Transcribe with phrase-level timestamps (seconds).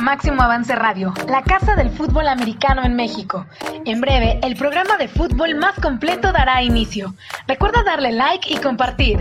[0.00, 3.46] Máximo Avance Radio, la casa del fútbol americano en México.
[3.84, 7.14] En breve, el programa de fútbol más completo dará inicio.
[7.48, 9.18] Recuerda darle like y compartir.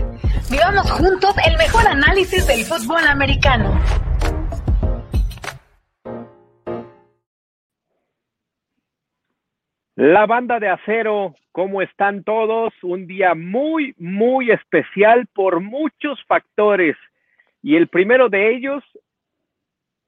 [0.52, 3.80] Vivamos juntos el mejor análisis del fútbol americano.
[9.96, 12.72] La banda de acero, ¿cómo están todos?
[12.84, 16.96] Un día muy, muy especial por muchos factores.
[17.64, 18.84] Y el primero de ellos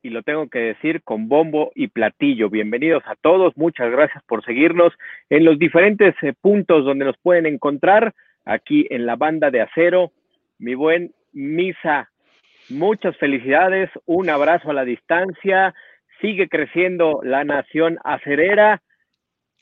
[0.01, 2.49] y lo tengo que decir con bombo y platillo.
[2.49, 4.93] Bienvenidos a todos, muchas gracias por seguirnos
[5.29, 8.13] en los diferentes eh, puntos donde nos pueden encontrar
[8.45, 10.11] aquí en la banda de acero.
[10.57, 12.09] Mi buen Misa,
[12.69, 15.73] muchas felicidades, un abrazo a la distancia,
[16.21, 18.81] sigue creciendo la nación acerera.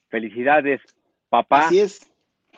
[0.10, 0.82] Felicidades,
[1.30, 1.68] papá.
[1.68, 2.14] Así es.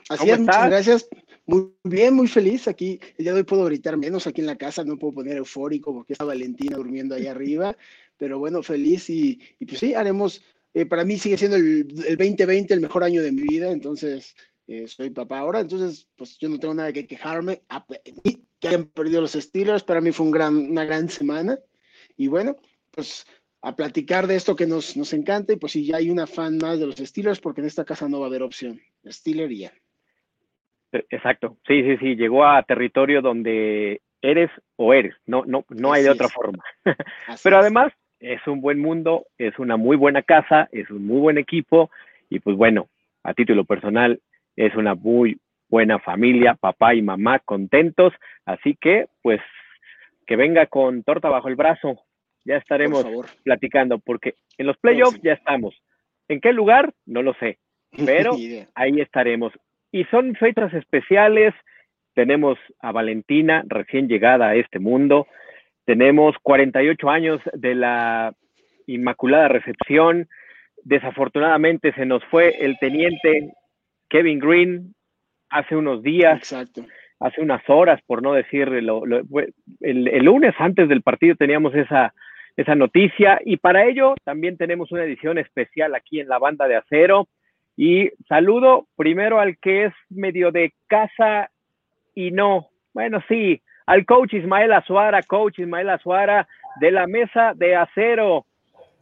[0.10, 1.10] Así es, muchas gracias.
[1.50, 3.00] Muy bien, muy feliz aquí.
[3.18, 5.92] El día de hoy puedo gritar menos aquí en la casa, no puedo poner eufórico
[5.92, 7.76] porque está Valentina durmiendo ahí arriba,
[8.18, 10.44] pero bueno, feliz y, pues sí, haremos,
[10.76, 14.36] eh, para mí sigue siendo el, 2020 el mejor año de mi vida, entonces
[14.68, 17.64] eh, soy papá ahora, entonces pues yo no tengo nada que quejarme.
[18.60, 21.58] Que hayan perdido los Steelers, para mí fue un gran, una gran semana
[22.16, 22.58] y bueno,
[22.92, 23.26] pues
[23.64, 26.60] a platicar de esto que nos, nos encanta y pues si ya hay una fan
[26.60, 29.60] más de los Steelers porque en esta casa no va a haber opción, Steeler y
[29.62, 29.74] ya.
[30.92, 35.94] E, exacto, sí, sí, sí, llegó a territorio donde eres o eres, no, no, no
[35.94, 36.64] hay de otra forma.
[37.44, 41.38] Pero además es un buen mundo, es una muy buena casa, es un muy buen
[41.38, 41.90] equipo
[42.30, 42.90] y pues bueno,
[43.24, 44.20] a título personal
[44.56, 48.14] es una muy buena familia, papá y mamá contentos,
[48.46, 49.40] así que pues
[50.26, 52.04] que venga con torta bajo el brazo,
[52.46, 53.06] ya estaremos
[53.44, 55.76] platicando porque en los playoffs ya estamos.
[56.28, 56.94] ¿En qué lugar?
[57.06, 57.58] No lo sé,
[58.06, 58.36] pero
[58.76, 59.54] ahí estaremos.
[59.92, 61.54] Y son fechas especiales.
[62.14, 65.28] Tenemos a Valentina, recién llegada a este mundo.
[65.86, 68.34] Tenemos 48 años de la
[68.88, 70.28] Inmaculada Recepción.
[70.84, 73.54] Desafortunadamente se nos fue el teniente
[74.10, 74.96] Kevin Green
[75.50, 76.38] hace unos días.
[76.38, 76.86] Exacto.
[77.20, 78.90] Hace unas horas, por no decir, el,
[79.82, 82.14] el lunes antes del partido teníamos esa,
[82.60, 86.76] esa noticia y para ello también tenemos una edición especial aquí en la banda de
[86.76, 87.28] acero.
[87.82, 91.50] Y saludo primero al que es medio de casa
[92.14, 92.68] y no.
[92.94, 96.46] Bueno, sí, al coach Ismael Azuara, coach Ismael Azuara
[96.82, 98.46] de la mesa de acero,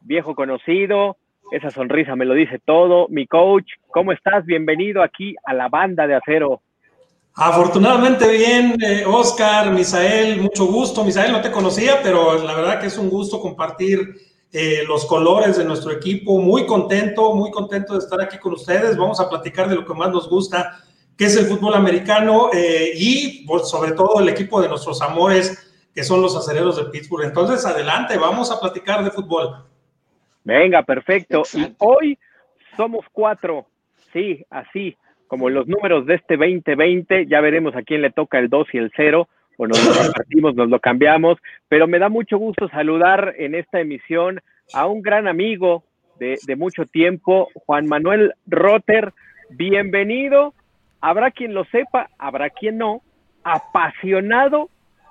[0.02, 1.18] viejo conocido.
[1.52, 3.08] Esa sonrisa me lo dice todo.
[3.10, 4.46] Mi coach, ¿cómo estás?
[4.46, 6.62] Bienvenido aquí a la banda de acero.
[7.34, 11.04] Afortunadamente bien, eh, Oscar, Misael, mucho gusto.
[11.04, 14.14] Misael no te conocía, pero la verdad que es un gusto compartir
[14.54, 16.40] eh, los colores de nuestro equipo.
[16.40, 18.98] Muy contento, muy contento de estar aquí con ustedes.
[18.98, 20.80] Vamos a platicar de lo que más nos gusta,
[21.18, 25.74] que es el fútbol americano eh, y pues, sobre todo el equipo de nuestros amores,
[25.94, 27.26] que son los acereros de Pittsburgh.
[27.26, 29.66] Entonces, adelante, vamos a platicar de fútbol.
[30.44, 31.44] Venga, perfecto.
[31.54, 32.18] Y hoy
[32.78, 33.66] somos cuatro.
[34.14, 34.96] Sí, así
[35.28, 37.28] como los números de este 2020.
[37.28, 40.56] Ya veremos a quién le toca el 2 y el 0 o nos lo repartimos,
[40.56, 41.38] nos lo cambiamos,
[41.68, 44.40] pero me da mucho gusto saludar en esta emisión
[44.74, 45.84] a un gran amigo
[46.20, 49.14] de, mucho tiempo, Juan Manuel Rotter.
[49.50, 50.54] Bienvenido.
[51.02, 53.02] Habrá quien lo sepa, habrá quien no.
[53.44, 54.70] Apasionado,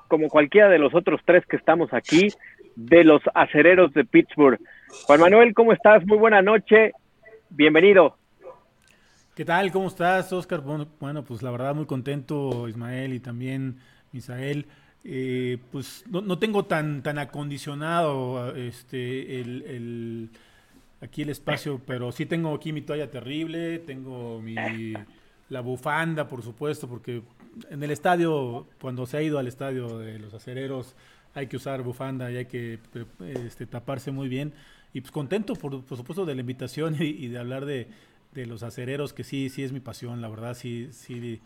[0.09, 2.29] como cualquiera de los otros tres que estamos aquí,
[2.75, 4.61] de los acereros de Pittsburgh.
[5.07, 6.05] Juan Manuel, ¿cómo estás?
[6.07, 6.93] Muy buena noche.
[7.51, 8.17] Bienvenido.
[9.35, 9.71] ¿Qué tal?
[9.71, 10.61] ¿Cómo estás, Oscar?
[10.61, 13.79] Bueno, pues la verdad muy contento, Ismael, y también
[14.17, 14.67] Misael,
[15.05, 20.31] eh, pues no, tengo tan, tan acondicionado este, el,
[21.01, 24.95] aquí el espacio, pero sí tengo aquí mi toalla terrible, tengo mi,
[25.49, 27.23] la bufanda, por supuesto, porque
[27.71, 30.97] en el estadio, cuando se ha ido al estadio de los acereros,
[31.35, 32.79] hay que usar bufanda y hay que
[33.21, 34.55] este, taparse muy bien.
[34.95, 37.89] Y pues contento, por, por supuesto, de la invitación y, de hablar de,
[38.33, 41.43] de, los acereros, que sí, sí es mi pasión, la verdad, sí, sí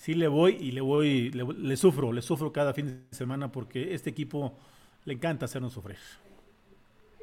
[0.00, 3.92] sí le voy y le voy, le, sufro, le sufro cada fin de semana porque
[3.92, 4.56] este equipo
[5.04, 5.98] le encanta hacernos sufrir.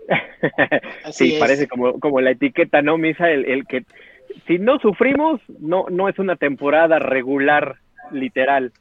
[1.11, 3.31] sí, parece como, como la etiqueta, ¿no, Misa?
[3.31, 3.83] El, el, que
[4.45, 7.77] si no sufrimos, no, no es una temporada regular,
[8.11, 8.71] literal.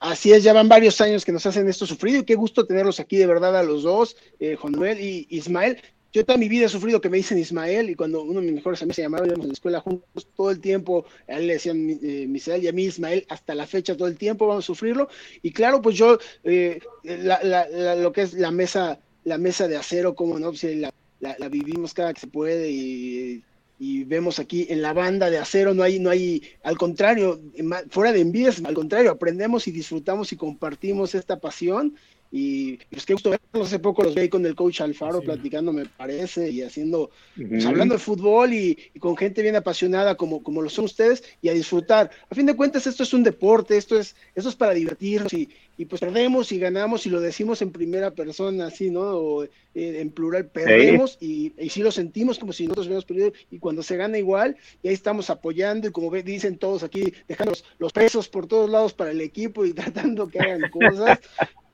[0.00, 3.00] Así es, ya van varios años que nos hacen esto sufrido y qué gusto tenerlos
[3.00, 5.80] aquí de verdad a los dos, eh, Juan Manuel y Ismael.
[6.16, 8.54] Yo toda mi vida he sufrido que me dicen Ismael y cuando uno de mis
[8.54, 11.52] mejores amigos se llamaba, íbamos a la escuela juntos todo el tiempo, a él le
[11.52, 14.66] decían eh, Misael y a mí Ismael, hasta la fecha todo el tiempo vamos a
[14.66, 15.10] sufrirlo.
[15.42, 20.38] Y claro, pues yo, eh, lo que es la mesa, la mesa de acero, como
[20.38, 20.90] no, pues, la,
[21.20, 23.44] la, vivimos cada que se puede y,
[23.78, 27.42] y, vemos aquí en la banda de acero, no hay, no hay, al contrario,
[27.90, 31.94] fuera de envidias, al contrario, aprendemos y disfrutamos y compartimos esta pasión
[32.30, 33.68] y es que gusto verlos.
[33.68, 37.94] Hace poco los veí con el coach Alfaro platicando, me parece, y haciendo, pues, hablando
[37.94, 42.10] de fútbol y, con gente bien apasionada como, como lo son ustedes y a disfrutar.
[42.28, 45.48] A fin de cuentas, esto es un deporte, esto es, esto es para divertirnos y,
[45.78, 49.00] y pues perdemos y ganamos y lo decimos en primera persona, así, ¿no?
[49.00, 53.32] O, eh, en plural, perdemos y, y sí lo sentimos como si nosotros hubiéramos perdido
[53.50, 57.52] y cuando se gana igual, y ahí estamos apoyando y como dicen todos aquí, dejando
[57.52, 61.20] los, los pesos por todos lados para el equipo y tratando que hagan cosas.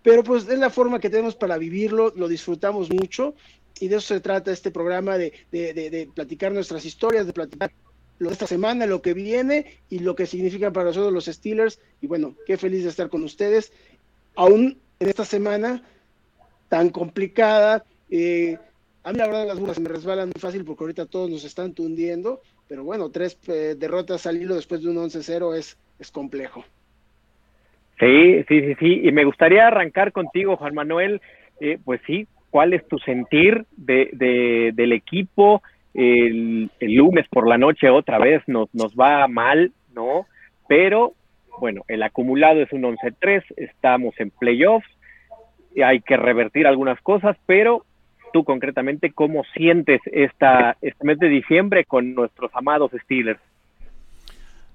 [0.03, 3.35] Pero pues es la forma que tenemos para vivirlo, lo disfrutamos mucho
[3.81, 7.73] y de eso se trata este programa, de, de, de, platicar nuestras historias, de platicar
[8.19, 11.81] lo de esta semana, lo que viene y lo que significa para nosotros los Steelers.
[12.01, 13.73] Y bueno, qué feliz de estar con ustedes,
[14.37, 15.83] aún en esta semana
[16.69, 17.85] tan complicada.
[18.11, 18.59] Eh,
[19.03, 21.75] a mí la verdad las burras me resbalan muy fácil porque ahorita todos nos están
[21.75, 26.65] tundiendo, pero bueno, tres eh, derrotas al después de un 11-0 es, es complejo.
[28.03, 29.01] Sí, sí, sí, sí.
[29.05, 31.21] Y me gustaría arrancar contigo, Juan Manuel.
[31.61, 35.63] Eh, pues sí, ¿cuál es tu sentir de, del equipo?
[35.95, 40.27] El, lunes por la noche otra vez nos, nos va mal, ¿no?
[40.67, 41.13] Pero
[41.61, 44.89] bueno, el acumulado es un 11-3, estamos en playoffs,
[45.85, 47.85] hay que revertir algunas cosas, pero
[48.33, 53.41] tú concretamente, ¿cómo sientes esta, este mes de diciembre con nuestros amados Steelers?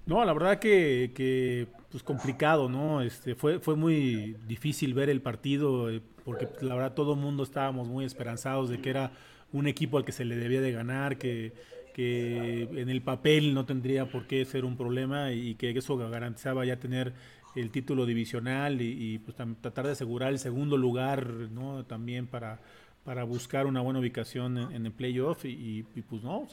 [0.07, 3.01] No, la verdad que, pues complicado, ¿no?
[3.01, 7.43] Este, fue, fue muy difícil ver el partido eh, porque la verdad todo el mundo
[7.43, 9.11] estábamos muy esperanzados de que era
[9.51, 11.51] un equipo al que se le debía de ganar, que,
[11.93, 16.63] que en el papel no tendría por qué ser un problema y que eso garantizaba
[16.63, 17.13] ya tener
[17.55, 21.83] el título divisional y, pues tratar de asegurar el segundo lugar, ¿no?
[21.85, 22.61] También para,
[23.03, 26.47] para buscar una buena ubicación en, el playoff y, y, pues no,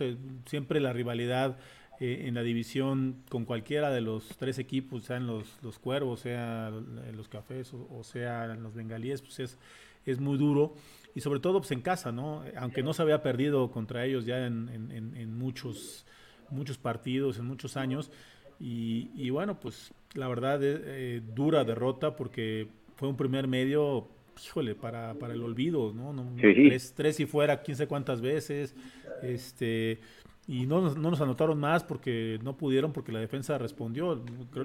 [0.46, 1.56] siempre la rivalidad
[2.00, 6.73] eh, en la división con cualquiera de los tres equipos, sean los, los cuervos, sea
[7.12, 9.58] los cafés o, sea los bengalíes, pues es,
[10.05, 10.75] es muy duro.
[11.14, 12.43] Y sobre todo pues en casa, ¿no?
[12.56, 16.05] Aunque no se había perdido contra ellos ya en, en, muchos,
[16.50, 18.11] muchos partidos, en muchos años.
[18.58, 24.08] Y, bueno, pues la verdad, eh, eh, dura derrota porque fue un primer medio,
[24.44, 26.12] híjole, para, para el olvido, ¿no?
[26.12, 28.75] no tres, tres y fuera, quién sé cuántas veces.
[29.23, 30.00] Este,
[30.46, 34.23] y no, no nos anotaron más porque no pudieron, porque la defensa respondió.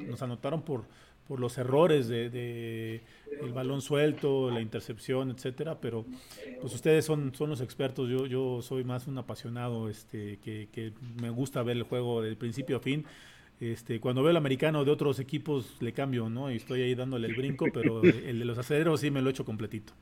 [0.07, 0.85] Nos anotaron por,
[1.27, 3.01] por los errores de,
[3.41, 6.05] el balón suelto, la intercepción, etcétera, pero
[6.59, 10.91] pues ustedes son, son los expertos, yo, yo soy más un apasionado este, que, que
[11.21, 13.05] me gusta ver el juego del principio a fin.
[13.61, 16.49] Este, cuando veo el americano de otros equipos le cambio, ¿no?
[16.49, 19.31] Y estoy ahí dándole el brinco, pero el de los aceleros sí me lo he
[19.31, 19.93] hecho completito.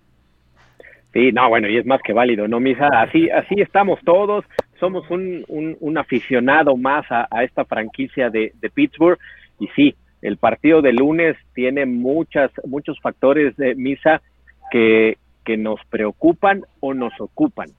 [1.11, 2.87] Sí, no, bueno, y es más que válido, ¿no, Misa?
[3.01, 4.45] Así, así estamos todos,
[4.79, 9.19] somos un, un, aficionado más a, esta franquicia de, de, Pittsburgh,
[9.59, 14.21] y sí, el partido de lunes tiene muchas, muchos factores de Misa
[14.71, 17.69] que, que nos preocupan o nos ocupan.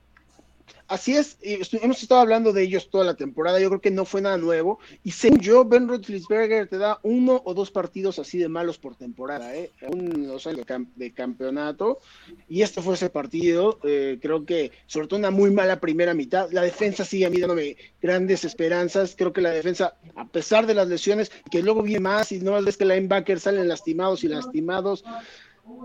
[0.89, 4.21] Así es, hemos estado hablando de ellos toda la temporada, yo creo que no fue
[4.21, 4.79] nada nuevo.
[5.03, 8.95] Y según yo, Ben Roethlisberger te da uno o dos partidos así de malos por
[8.95, 9.71] temporada, ¿eh?
[9.87, 10.65] Un años
[10.95, 11.99] de, campeonato.
[12.47, 16.49] Y este fue ese partido, eh, creo que sobre todo una muy mala primera mitad.
[16.51, 19.13] La defensa sigue a mí dándome grandes esperanzas.
[19.15, 22.59] Creo que la defensa, a pesar de las lesiones, que luego viene más y no
[22.63, 25.03] ves que linebackers salen lastimados y lastimados,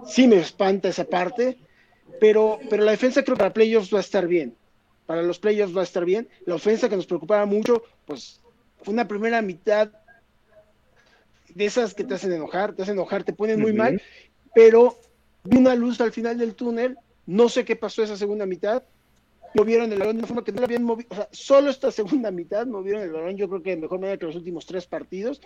[0.06, 1.58] sí me espanta esa parte.
[2.20, 4.56] Pero, pero la defensa creo que para playoffs va a estar bien
[5.06, 6.28] para los playoffs va a estar bien.
[6.46, 8.40] La ofensa que nos preocupaba mucho, pues
[8.82, 9.90] fue una primera mitad
[11.54, 14.00] de esas que te hacen enojar, te hacen enojar, te ponen muy mal,
[14.54, 14.98] pero
[15.44, 16.96] vi una luz al final del túnel,
[17.26, 18.82] no sé qué pasó esa segunda mitad,
[19.54, 21.92] movieron el balón de una forma que no lo habían movido, o sea, solo esta
[21.92, 24.86] segunda mitad movieron el balón, yo creo que de mejor manera que los últimos tres
[24.86, 25.40] partidos,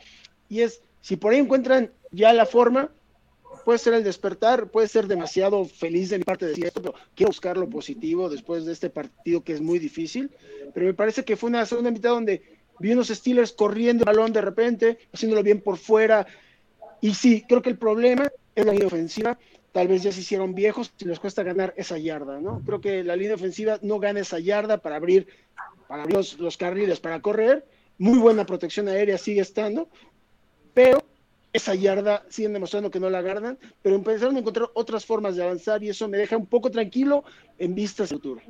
[0.49, 2.91] y es, si por ahí encuentran ya la forma,
[3.65, 7.29] puede ser el despertar, puede ser demasiado feliz de mi parte decir esto, pero quiero
[7.29, 10.31] buscar lo positivo después de este partido que es muy difícil.
[10.75, 12.43] Pero me parece que fue una segunda mitad donde
[12.79, 16.27] vi unos Steelers corriendo el balón de repente, haciéndolo bien por fuera.
[17.01, 19.39] Y sí, creo que el problema es la línea ofensiva.
[19.73, 22.63] Tal vez ya se hicieron viejos y les cuesta ganar esa yarda, ¿no?
[22.65, 25.29] Creo que la línea ofensiva no gana esa yarda para abrir,
[25.87, 27.67] para abrir los, los carriles para correr.
[27.99, 29.89] Muy buena protección aérea sigue estando,
[30.73, 31.05] pero
[31.53, 35.43] esa yarda siguen demostrando que no la agarran, pero empezaron a encontrar otras formas de
[35.43, 37.25] avanzar y eso me deja un poco tranquilo
[37.59, 38.41] en vistas al futuro.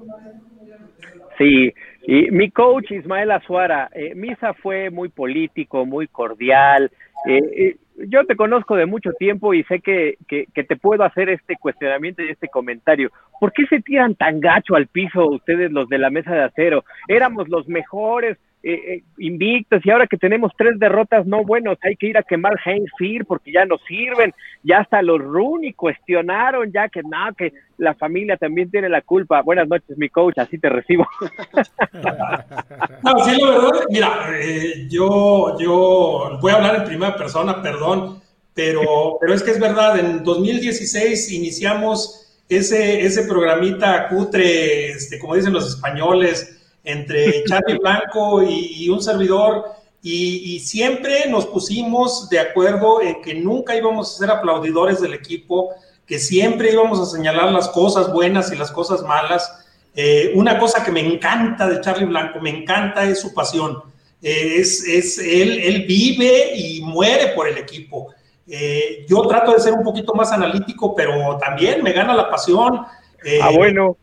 [1.37, 6.90] Sí, y mi coach Ismael Azuara, eh, Misa fue muy político, muy cordial.
[7.26, 7.76] Eh, eh,
[8.09, 11.57] yo te conozco de mucho tiempo y sé que, que, que, te puedo hacer este
[11.57, 13.11] cuestionamiento y este comentario.
[13.40, 16.85] ¿Por qué se tiran tan gacho al piso ustedes los de la mesa de acero?
[17.09, 21.95] Éramos los mejores, eh, eh, invictos y ahora que tenemos tres derrotas, no, bueno, hay
[21.95, 22.91] que ir a quemar Heinz
[23.27, 24.35] porque ya no sirven,
[24.65, 29.43] ya hasta los Rooney cuestionaron ya que nada, que la familia también tiene la culpa.
[29.43, 31.07] Buenas noches, mi coach, así te recibo.
[33.05, 38.21] no, sí, la verdad, mira, eh, yo, yo voy a hablar en primera persona, perdón,
[38.55, 45.37] pero, pero es que es verdad, en 2016 iniciamos ese, ese programita cutre, este, como
[45.37, 46.58] dicen los españoles,
[46.88, 49.66] entre Charlie Blanco y, un servidor,
[50.02, 55.71] y, siempre nos pusimos de acuerdo en que nunca íbamos a ser aplaudidores del equipo,
[56.07, 59.66] que siempre íbamos a señalar las cosas buenas y las cosas malas.
[59.95, 63.83] Eh, una cosa que me encanta de Charlie Blanco, me encanta es su pasión.
[64.23, 68.14] Eh, es, es él, él, vive y muere por el equipo.
[68.49, 72.80] Eh, yo trato de ser un poquito más analítico, pero también me gana la pasión.
[73.42, 73.99] ah, bueno.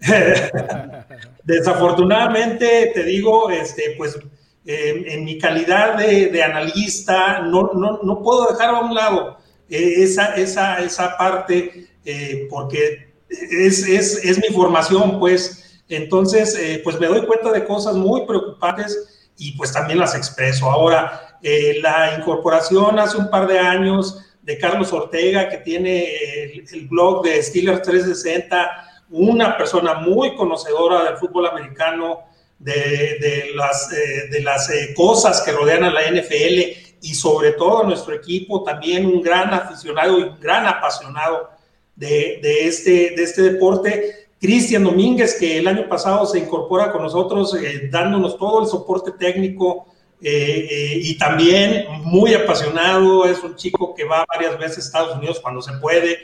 [1.44, 4.18] Desafortunadamente, te digo, este, pues
[4.66, 9.36] eh, en mi calidad de, analista, no, no, no, puedo dejar a un lado
[9.68, 15.60] eh, esa, esa, esa parte eh, porque es, es, es, mi formación, pues.
[15.86, 20.70] Entonces, pues me doy cuenta de cosas muy preocupantes y pues también las expreso.
[20.70, 21.38] Ahora,
[21.82, 26.06] la incorporación hace un par de años de Carlos Ortega, que tiene
[26.42, 32.24] el, el blog de Steelers 360, una persona muy conocedora del fútbol americano,
[32.58, 37.82] de, las, eh, de las eh, cosas que rodean a la NFL y sobre todo
[37.82, 41.50] a nuestro equipo, también un gran aficionado y un gran apasionado
[41.94, 44.28] de, este, de este deporte.
[44.40, 49.12] Cristian Domínguez, que el año pasado se incorpora con nosotros, eh, dándonos todo el soporte
[49.12, 49.86] técnico
[50.26, 55.60] y también muy apasionado, es un chico que va varias veces a Estados Unidos cuando
[55.60, 56.16] se puede.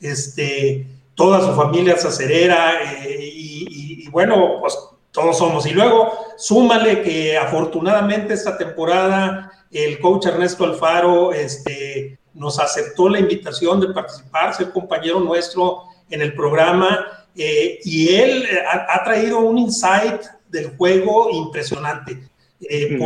[0.00, 0.86] Este,
[1.18, 4.78] toda su familia es acerera eh, y, bueno, pues
[5.10, 5.66] todos somos.
[5.66, 13.18] Y luego súmale que afortunadamente esta temporada el coach Ernesto Alfaro este, nos aceptó la
[13.18, 18.46] invitación de participar, ser compañero nuestro en el programa eh, y él
[18.88, 22.28] ha, traído un insight del juego impresionante,
[22.60, 22.96] eh,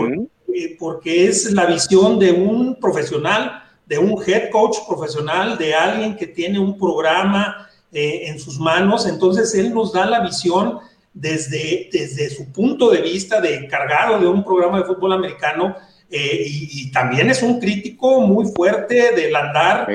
[0.79, 6.27] porque es la visión de un profesional, de un head coach profesional, de alguien que
[6.27, 10.79] tiene un programa eh, en sus manos, entonces él nos da la visión
[11.13, 15.77] desde, desde su punto de vista de encargado de un programa de fútbol americano
[16.11, 19.89] eh, y, también es un crítico muy fuerte del andar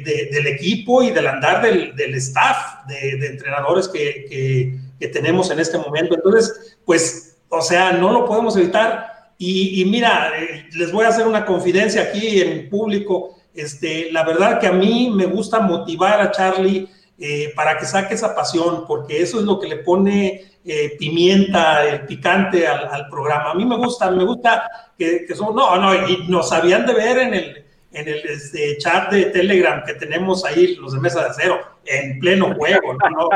[0.00, 5.60] del equipo y del andar del, del staff de, entrenadores que, que, que, tenemos en
[5.60, 6.14] este momento.
[6.14, 9.32] Entonces, pues, o sea, no lo podemos evitar.
[9.36, 13.38] Y, y mira, eh, les voy a hacer una confidencia aquí en público.
[13.54, 18.14] Este, la verdad que a mí me gusta motivar a Charlie eh, para que saque
[18.14, 23.50] esa pasión, porque eso es lo que le pone eh, pimienta, el picante al, programa.
[23.50, 26.94] A mí me gusta, me gusta que, que son, no, no, y nos habían de
[26.94, 31.22] ver en el, en el este, chat de Telegram que tenemos ahí, los de Mesa
[31.22, 33.28] de Acero, en pleno juego, ¿no?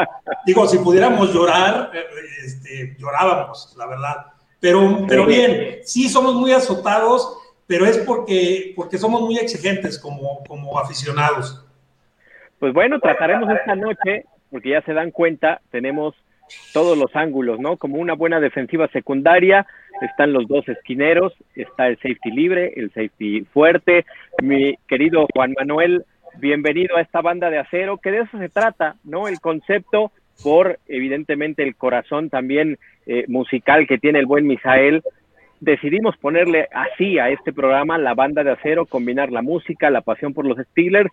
[0.47, 2.04] Digo, si pudiéramos llorar, eh,
[2.45, 4.16] este, llorábamos, la verdad.
[4.61, 10.42] Pero, pero bien, sí somos muy azotados, pero es porque, porque somos muy exigentes como,
[10.45, 11.65] como aficionados.
[12.58, 16.14] Pues bueno, trataremos esta noche, porque ya se dan cuenta, tenemos
[16.72, 17.76] todos los ángulos, ¿no?
[17.76, 19.66] Como una buena defensiva secundaria,
[20.00, 24.06] están los dos esquineros, está el safety libre, el safety fuerte.
[24.42, 26.04] Mi querido Juan Manuel,
[26.38, 29.28] bienvenido a esta banda de acero, que de eso se trata, ¿no?
[29.28, 35.02] El concepto por, evidentemente, el corazón también eh, musical que tiene el buen Misael.
[35.60, 40.34] Decidimos ponerle así a este programa, la banda de acero, combinar la música, la pasión
[40.34, 41.10] por los Steelers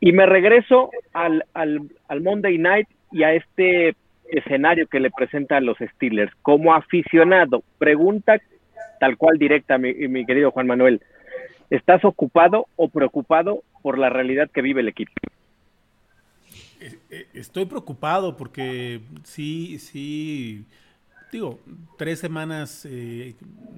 [0.00, 3.96] y me regreso al, al, al Monday Night y a este
[4.28, 6.32] escenario que le presentan los Steelers.
[6.42, 8.40] Como aficionado, pregunta
[8.98, 11.00] tal cual directa, mi, mi querido Juan Manuel.
[11.70, 15.12] ¿Estás ocupado o preocupado por la realidad que vive el equipo?
[16.80, 20.64] Eh, eh, estoy preocupado porque sí, sí,
[21.32, 21.58] digo,
[21.98, 23.34] tres semanas, eh,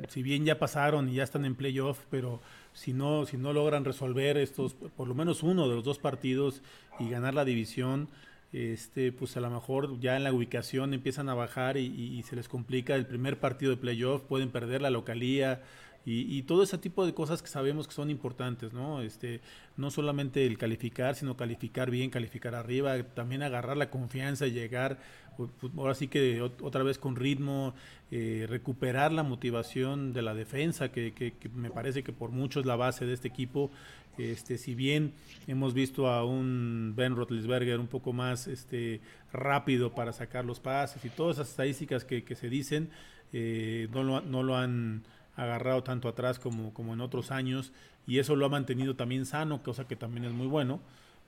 [0.08, 2.40] si bien ya pasaron y ya están en playoff, pero
[2.72, 6.62] si no, si no logran resolver estos, por lo menos uno de los dos partidos
[6.98, 8.08] y ganar la división,
[8.52, 12.48] este, pues a lo mejor ya en la ubicación empiezan a bajar y, se les
[12.48, 15.62] complica el primer partido de playoff, pueden perder la localía
[16.10, 19.02] y, todo ese tipo de cosas que sabemos que son importantes, ¿no?
[19.02, 19.42] Este,
[19.76, 24.98] no solamente el calificar, sino calificar bien, calificar arriba, también agarrar la confianza y llegar,
[25.36, 27.74] pues, ahora sí que otra vez con ritmo,
[28.10, 32.64] eh, recuperar la motivación de la defensa, que, que, me parece que por mucho es
[32.66, 33.70] la base de este equipo.
[34.16, 35.12] Este, si bien
[35.46, 41.04] hemos visto a un Ben Roethlisberger un poco más este, rápido para sacar los pases
[41.04, 42.88] y todas esas estadísticas que, que se dicen,
[43.30, 45.02] no, lo, no lo han
[45.38, 47.72] agarrado tanto atrás como, como en otros años
[48.06, 50.80] y eso lo ha mantenido también sano, cosa que también es muy bueno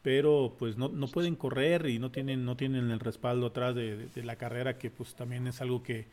[0.03, 4.09] pero pues no, no pueden correr y no tienen, no tienen el respaldo atrás de,
[4.23, 6.07] la carrera, que pues también es algo que,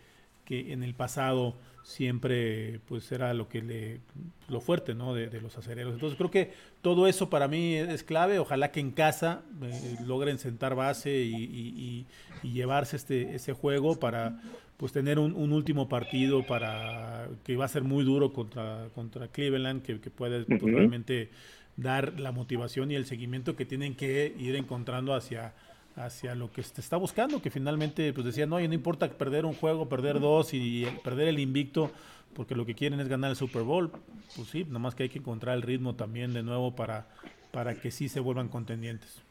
[0.45, 4.01] que, en el pasado siempre pues era lo que le,
[4.49, 5.13] lo fuerte, ¿no?
[5.13, 5.93] De, los acereros.
[5.93, 10.37] Entonces creo que todo eso para mí es clave, ojalá que en casa eh, logren
[10.37, 12.05] sentar base y,
[12.43, 14.39] llevarse este, ese juego para
[14.77, 19.81] pues tener un, último partido para que va a ser muy duro contra, contra Cleveland,
[19.81, 21.31] que, puede pues, realmente
[21.75, 25.53] dar la motivación y el seguimiento que tienen que ir encontrando hacia,
[25.95, 29.53] hacia lo que se está buscando, que finalmente pues decían, no, no importa perder un
[29.53, 31.91] juego, perder dos y perder el invicto,
[32.35, 33.91] porque lo que quieren es ganar el Super Bowl,
[34.35, 37.07] pues sí, nomás que hay que encontrar el ritmo también de nuevo para,
[37.51, 39.23] para que sí se vuelvan contendientes.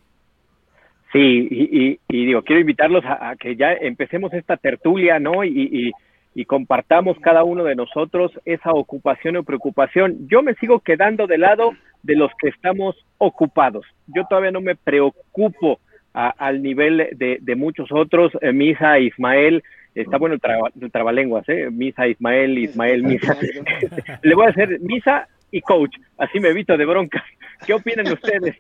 [1.13, 5.45] Sí, y, digo, quiero invitarlos a, que ya empecemos esta tertulia, ¿no?
[5.45, 5.93] y,
[6.37, 10.29] y compartamos cada uno de nosotros esa ocupación o preocupación.
[10.29, 11.73] Yo me sigo quedando de lado
[12.03, 13.87] de los que estamos ocupados.
[14.07, 15.81] Yo todavía no me preocupo
[16.13, 18.33] al nivel de, muchos otros.
[18.43, 21.71] Eh, Misa, Ismael, está bueno el, trabalenguas, ¿eh?
[21.71, 23.35] Misa, Ismael, Ismael, Misa.
[24.23, 27.25] Le voy a hacer Misa y coach, así me evito de bronca.
[27.67, 28.57] ¿Qué opinan ustedes?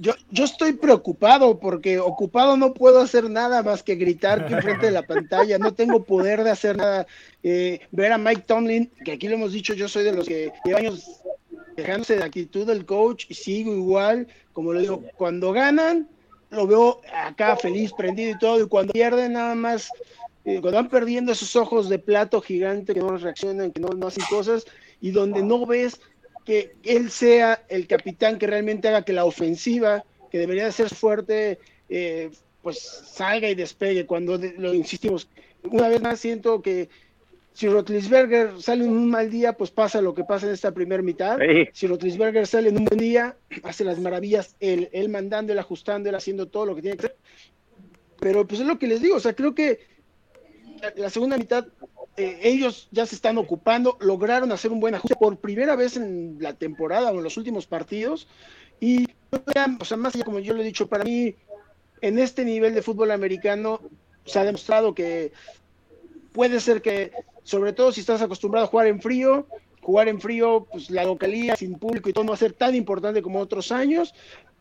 [0.00, 4.86] Yo, yo estoy preocupado porque ocupado no puedo hacer nada más que gritar que enfrente
[4.86, 7.06] de la pantalla, no tengo poder de hacer nada.
[7.42, 10.52] Eh, ver a Mike Tomlin, que aquí lo hemos dicho, yo soy de los que
[10.64, 11.20] lleva años
[11.76, 16.08] dejándose de actitud del coach y sigo igual, como lo digo, cuando ganan,
[16.48, 19.90] lo veo acá feliz, prendido y todo, y cuando pierden nada más,
[20.46, 24.06] eh, cuando van perdiendo esos ojos de plato gigante que no reaccionan, que no, no
[24.06, 24.64] hacen cosas,
[25.02, 26.00] y donde no ves
[26.44, 30.88] que él sea el capitán que realmente haga que la ofensiva, que debería de ser
[30.88, 32.30] fuerte, eh,
[32.62, 34.06] pues salga y despegue.
[34.06, 35.28] Cuando lo insistimos,
[35.64, 36.88] una vez más siento que
[37.52, 41.02] si Rotlisberger sale en un mal día, pues pasa lo que pasa en esta primera
[41.02, 41.38] mitad.
[41.72, 46.08] Si Rotlisberger sale en un buen día, hace las maravillas, él, él mandando, él ajustando,
[46.08, 47.18] él haciendo todo lo que tiene que hacer.
[48.20, 49.80] Pero pues es lo que les digo, o sea, creo que
[50.96, 51.66] la segunda mitad
[52.16, 56.36] eh, ellos ya se están ocupando, lograron hacer un buen ajuste por primera vez en
[56.40, 58.26] la temporada o en los últimos partidos.
[58.80, 61.34] Y, o sea, más allá, como yo lo he dicho, para mí,
[62.00, 63.80] en este nivel de fútbol americano,
[64.24, 65.32] se ha demostrado que
[66.32, 69.46] puede ser que, sobre todo si estás acostumbrado a jugar en frío,
[69.82, 72.74] jugar en frío, pues la localía sin público y todo no va a ser tan
[72.74, 74.14] importante como otros años,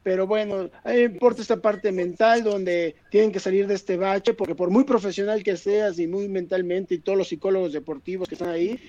[0.04, 4.56] pero bueno, ahí importa esta parte mental donde tienen que salir de este bache, porque
[4.56, 8.50] por muy profesional que seas y muy mentalmente, y todos los psicólogos deportivos que están
[8.50, 8.80] ahí,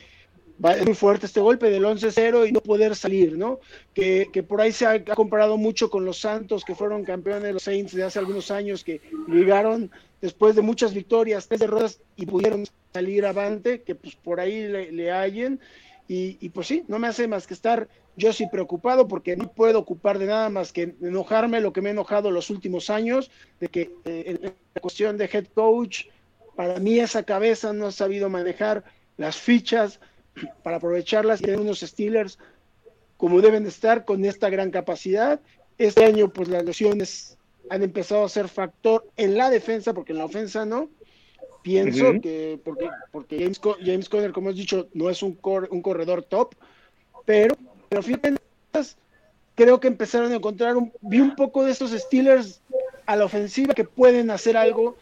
[0.64, 3.58] va, es muy fuerte este golpe del 11-0 y no poder salir, ¿no?
[3.92, 7.52] Que, que por ahí se ha, comparado mucho con los Santos, que fueron campeones de
[7.54, 12.26] los Saints de hace algunos años, que llegaron después de muchas victorias, tres derrotas y
[12.26, 15.60] pudieron salir avante, que pues por ahí le, le hallen.
[16.12, 19.78] Y, pues sí, no me hace más que estar yo sí preocupado porque no puedo
[19.78, 23.68] ocupar de nada más que enojarme lo que me he enojado los últimos años, de
[23.68, 26.06] que eh, en la cuestión de head coach,
[26.56, 28.82] para mí esa cabeza no ha sabido manejar
[29.18, 30.00] las fichas
[30.64, 32.40] para aprovecharlas y tener unos Steelers
[33.16, 35.38] como deben de estar con esta gran capacidad.
[35.78, 37.38] Este año pues las lesiones
[37.70, 40.88] han empezado a ser factor en la defensa, porque en la ofensa no.
[41.62, 45.38] Pienso que porque, porque James, James Conner, como has dicho, no es un,
[45.70, 46.54] un corredor top,
[47.26, 47.54] pero
[47.90, 48.38] pero fíjense,
[49.56, 52.62] creo que empezaron a encontrar, un, vi un poco de estos Steelers
[53.04, 54.96] a la ofensiva que pueden hacer algo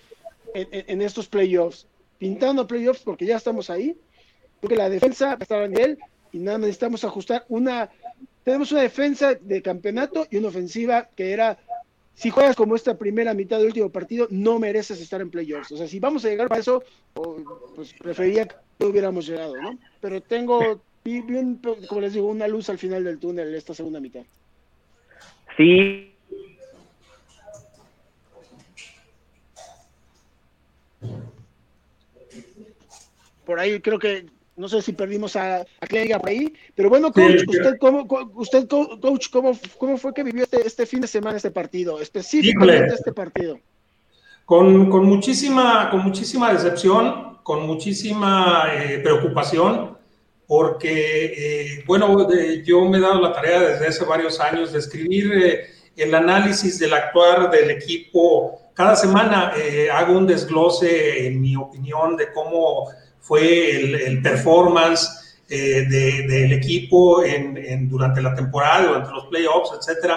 [0.55, 3.95] en, estos playoffs, pintando playoffs porque ya estamos ahí,
[4.61, 5.99] porque la defensa estaba en él
[6.33, 7.91] y nada necesitamos ajustar una,
[8.43, 11.59] tenemos una defensa de campeonato y una ofensiva que era
[12.19, 15.71] si juegas como esta primera mitad del último partido, no mereces estar en playoffs.
[15.71, 16.83] O sea, si vamos a llegar para eso,
[17.77, 19.79] pues preferiría que hubiéramos llegado, ¿no?
[20.01, 24.23] Pero tengo, bien, como les digo, una luz al final del túnel esta segunda mitad.
[25.57, 26.13] Sí.
[33.47, 34.27] Por ahí creo que
[34.59, 39.29] no sé si perdimos a, a por ahí, pero bueno, coach, usted, cómo, usted, coach,
[39.31, 43.59] ¿cómo, cómo fue que vivió este, este fin de semana este partido, específicamente este partido?
[44.45, 49.99] Con, con, muchísima, con muchísima decepción, con muchísima eh, preocupación
[50.49, 52.27] porque, eh, bueno,
[52.65, 56.79] yo me he dado la tarea desde hace varios años de escribir eh, el análisis
[56.79, 58.59] del actuar del equipo.
[58.73, 62.89] Cada semana eh, hago un desglose, en mi opinión, de cómo
[63.21, 63.71] fue
[64.07, 70.13] el, performance del equipo en, durante la temporada, durante los playoffs, etc.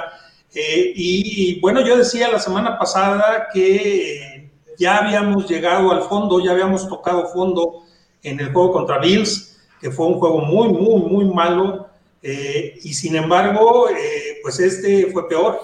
[0.54, 6.88] y, bueno, yo decía la semana pasada que ya habíamos llegado al fondo, ya habíamos
[6.88, 7.84] tocado fondo
[8.24, 11.88] en el juego contra Bills, que fue un juego muy, muy, muy malo,
[12.24, 15.60] eh, y sin embargo, eh, pues este fue peor.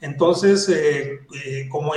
[0.00, 1.20] Entonces, eh,
[1.68, 1.92] como,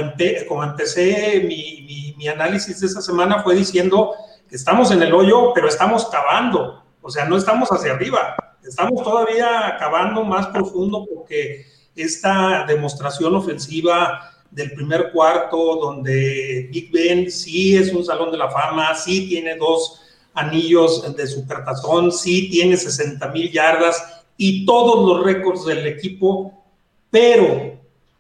[0.48, 4.14] como, empecé mi, mi, análisis de esta semana fue diciendo
[4.50, 9.76] estamos en el hoyo, pero estamos cavando, o sea, no estamos hacia arriba, estamos todavía
[9.80, 17.92] cavando más profundo porque esta demostración ofensiva del primer cuarto, donde Big Ben sí es
[17.92, 20.02] un salón de la fama, sí tiene dos
[20.34, 26.64] anillos de supertazón, sí tiene 60 mil yardas y todos los récords del equipo,
[27.10, 27.80] pero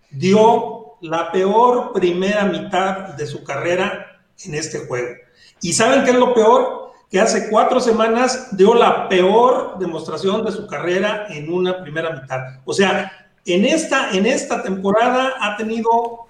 [0.09, 5.22] dio la peor primera mitad de su carrera en este juego.
[5.63, 6.91] ¿Y saben qué es lo peor?
[7.10, 12.60] Que hace cuatro semanas dio la peor demostración de su carrera en una primera mitad.
[12.65, 16.28] O sea, en esta, en esta temporada ha tenido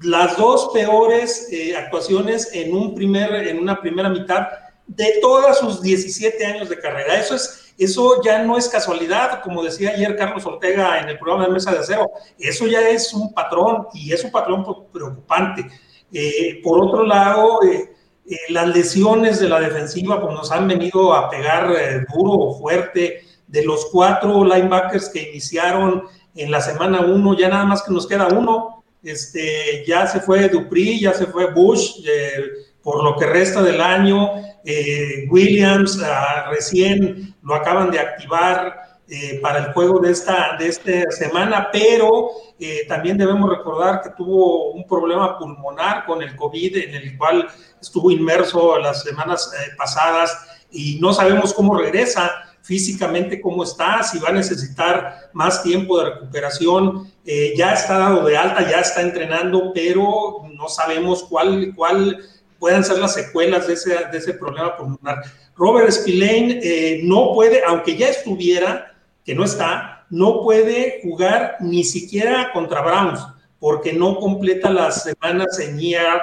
[0.00, 4.48] las dos peores eh, actuaciones en, un primer, en una primera mitad
[4.88, 7.20] de todos sus 17 años de carrera.
[7.20, 11.46] Eso, es, eso ya no es casualidad, como decía ayer Carlos Ortega en el programa
[11.46, 15.70] de Mesa de Acero, eso ya es un patrón y es un patrón preocupante.
[16.12, 17.92] Eh, por otro lado, eh,
[18.26, 21.68] eh, las lesiones de la defensiva pues, nos han venido a pegar
[22.14, 23.22] duro o fuerte.
[23.46, 26.04] De los cuatro linebackers que iniciaron
[26.34, 28.82] en la semana uno, ya nada más que nos queda uno.
[29.02, 32.00] Este, ya se fue Dupri, ya se fue Bush
[32.82, 34.30] por lo que resta del año.
[34.64, 38.81] Eh, Williams ah, recién lo acaban de activar
[39.14, 44.08] eh, para el juego de esta, de esta semana, pero eh, también debemos recordar que
[44.16, 47.46] tuvo un problema pulmonar con el COVID en el cual
[47.78, 50.34] estuvo inmerso las semanas pasadas
[50.70, 52.30] y no sabemos cómo regresa
[52.62, 57.12] físicamente cómo está, si va a necesitar más tiempo de recuperación.
[57.54, 62.18] ya está dado de alta, ya está entrenando, pero no sabemos cuál, cuál
[62.58, 65.22] puedan ser las secuelas de ese, de ese problema pulmonar.
[65.56, 68.91] Robert Spillane eh, no puede, aunque ya estuviera,
[69.24, 73.20] que no está, no puede jugar ni siquiera contra Browns,
[73.58, 76.20] porque no completa las semanas en IR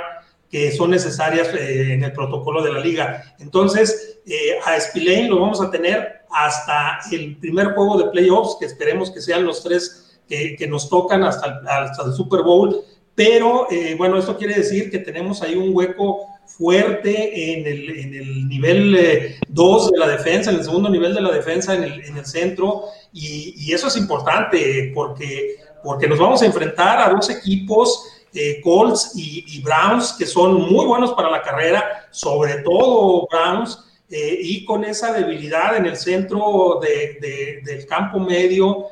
[0.49, 3.35] que son necesarias eh, en el protocolo de la liga.
[3.39, 8.65] Entonces, eh, a Spillane lo vamos a tener hasta el primer juego de playoffs, que
[8.65, 12.83] esperemos que sean los tres que, que nos tocan hasta, hasta el Super Bowl,
[13.15, 18.49] pero bueno, esto quiere decir que tenemos ahí un hueco fuerte en el, en el
[18.49, 22.03] nivel 2 eh, de la defensa, en el segundo nivel de la defensa, en el,
[22.03, 27.09] en el centro, y, y, eso es importante porque, porque nos vamos a enfrentar a
[27.13, 32.55] dos equipos, eh, Colts y, y, Browns, que son muy buenos para la carrera, sobre
[32.63, 38.87] todo Browns, eh, y con esa debilidad en el centro de, de, del campo medio,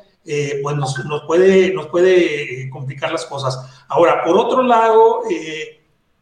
[0.62, 3.58] pues nos, nos, puede, nos puede complicar las cosas.
[3.88, 5.22] Ahora, por otro lado,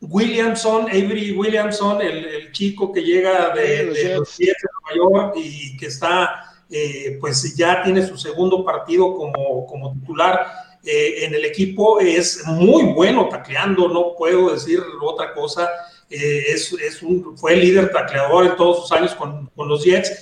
[0.00, 4.54] Williamson, Avery Williamson, el, chico que llega de, los de
[4.94, 10.46] Nueva York y que está, eh, pues ya tiene su segundo partido como, como titular
[10.84, 15.68] eh, en el equipo, es muy bueno tacleando, no puedo decir otra cosa.
[16.08, 20.12] Eh, es, es un, fue líder tacleador en todos sus años con, con los Jets.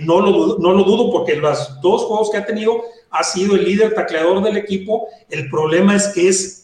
[0.00, 3.64] no, lo, no lo dudo porque los dos juegos que ha tenido ha sido el
[3.64, 5.06] líder tacleador del equipo.
[5.28, 6.61] El problema es que es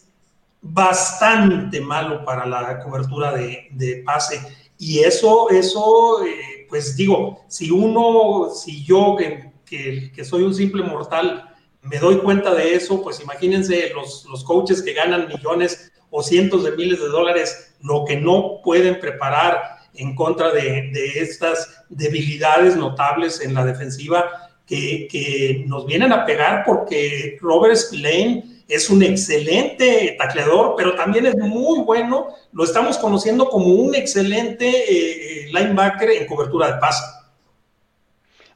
[0.61, 4.41] bastante malo para la cobertura de, pase.
[4.77, 10.83] Y eso, eso, eh, pues digo, si uno, si yo que, que, soy un simple
[10.83, 16.23] mortal, me doy cuenta de eso, pues imagínense los, los coaches que ganan millones o
[16.23, 21.83] cientos de miles de dólares, lo que no pueden preparar en contra de, de estas
[21.89, 28.89] debilidades notables en la defensiva que, que, nos vienen a pegar porque Robert Spillane es
[28.91, 32.29] un excelente tacleador, pero también es muy bueno.
[32.53, 37.03] Lo estamos conociendo como un excelente eh, eh, linebacker en cobertura de pase.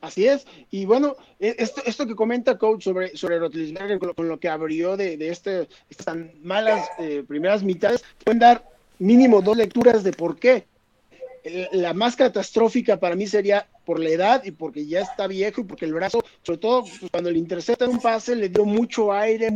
[0.01, 0.45] Así es.
[0.69, 4.95] Y bueno, e, esto, esto que comenta coach sobre, sobre Rotlisberger con, lo, que abrió
[4.95, 8.63] de, de este, estas malas eh, primeras mitades, pueden dar
[8.99, 10.67] mínimo dos lecturas de por qué.
[11.71, 15.63] La más catastrófica para mí sería por la edad y porque ya está viejo y
[15.65, 19.51] porque el brazo, sobre todo pues, cuando le intercepta un pase, le dio mucho aire,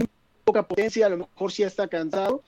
[0.47, 2.41] poca potencia, a lo mejor sí está cansado,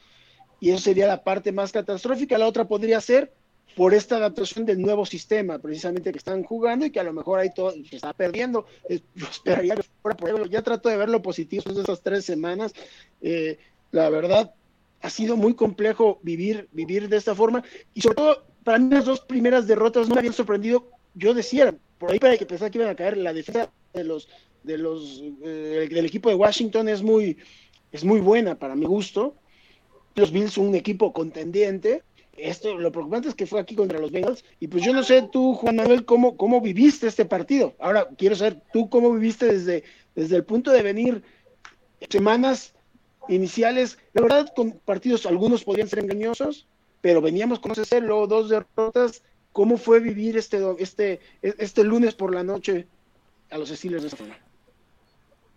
[0.61, 2.37] y eso sería la parte más catastrófica.
[2.37, 3.33] La otra podría ser
[3.75, 7.39] por esta adaptación del nuevo sistema, precisamente que están jugando y que a lo mejor
[7.39, 8.65] ahí todo se está perdiendo.
[8.89, 12.73] Yo esperaría que fuera por Ya trato de ver lo positivo de esas tres semanas.
[13.21, 13.57] Eh,
[13.91, 14.53] la verdad,
[15.01, 17.63] ha sido muy complejo vivir, vivir de esta forma.
[17.93, 20.89] Y sobre todo, para mí las dos primeras derrotas no me habían sorprendido.
[21.15, 24.27] Yo decía, por ahí para que pensaba que iban a caer, la defensa de los,
[24.63, 27.37] de los, eh, del equipo de Washington es muy,
[27.91, 29.35] es muy buena para mi gusto.
[30.15, 32.03] Los Bills son un equipo contendiente
[32.41, 34.43] esto, lo preocupante es que fue aquí contra los Bengals.
[34.59, 37.75] Y pues yo no sé tú, Juan Manuel, cómo, cómo viviste este partido.
[37.79, 39.83] Ahora quiero saber tú cómo viviste desde,
[40.15, 41.23] desde el punto de venir
[42.09, 42.73] semanas
[43.27, 43.97] iniciales.
[44.13, 46.67] La verdad, con partidos, algunos podrían ser engañosos,
[47.01, 49.23] pero veníamos con ese luego dos derrotas.
[49.51, 52.87] ¿Cómo fue vivir este, este, este lunes por la noche
[53.49, 54.37] a los Steelers de esa forma?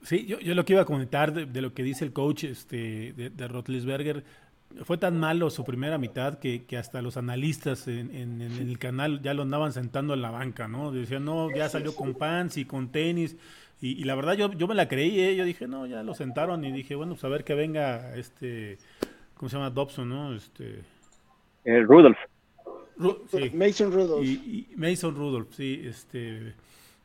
[0.03, 3.13] Sí, yo, yo, lo que iba a comentar de, lo que dice el coach este,
[3.13, 4.25] de, de Rotlisberger,
[4.85, 9.21] fue tan malo su primera mitad que, que hasta los analistas en, en, el canal
[9.23, 10.93] ya lo andaban sentando en la banca, ¿no?
[10.93, 13.37] Decían, no, ya salió con pants y con tenis.
[13.81, 15.35] Y, la verdad yo, yo me la creí, ¿eh?
[15.35, 18.79] yo dije, no, ya lo sentaron y dije, bueno, pues a ver que venga este,
[19.35, 19.71] ¿cómo se llama?
[19.71, 20.35] Dobson, ¿no?
[20.35, 20.83] Este...
[21.65, 22.19] El Rudolph.
[23.53, 24.25] Mason Rudolph.
[24.25, 26.55] Y, Mason Rudolph, sí, este...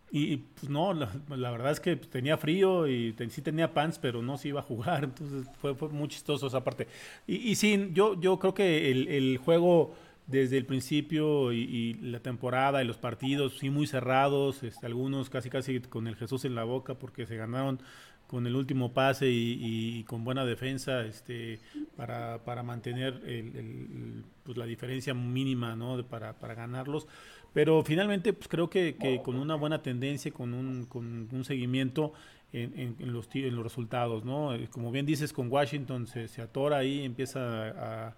[0.09, 4.37] Y, pues no, la, verdad es que tenía frío y sí tenía pants, pero no
[4.37, 6.87] se iba a jugar, entonces fue, muy chistoso esa parte.
[7.25, 12.81] Y, y sí, yo, yo creo que el, juego desde el principio y, la temporada
[12.81, 16.63] y los partidos, sí muy cerrados, este, algunos casi casi con el Jesús en la
[16.63, 17.81] boca porque se ganaron
[18.27, 21.59] con el último pase y, con buena defensa este,
[21.95, 26.03] para, para mantener el, pues la diferencia mínima ¿no?
[26.05, 27.07] para, para ganarlos.
[27.53, 32.13] Pero finalmente pues creo que, que, con una buena tendencia, con un, con un seguimiento
[32.53, 34.25] en, en, los, en los resultados.
[34.25, 34.51] ¿no?
[34.71, 38.15] Como bien dices, con Washington se, atora ahí, empieza a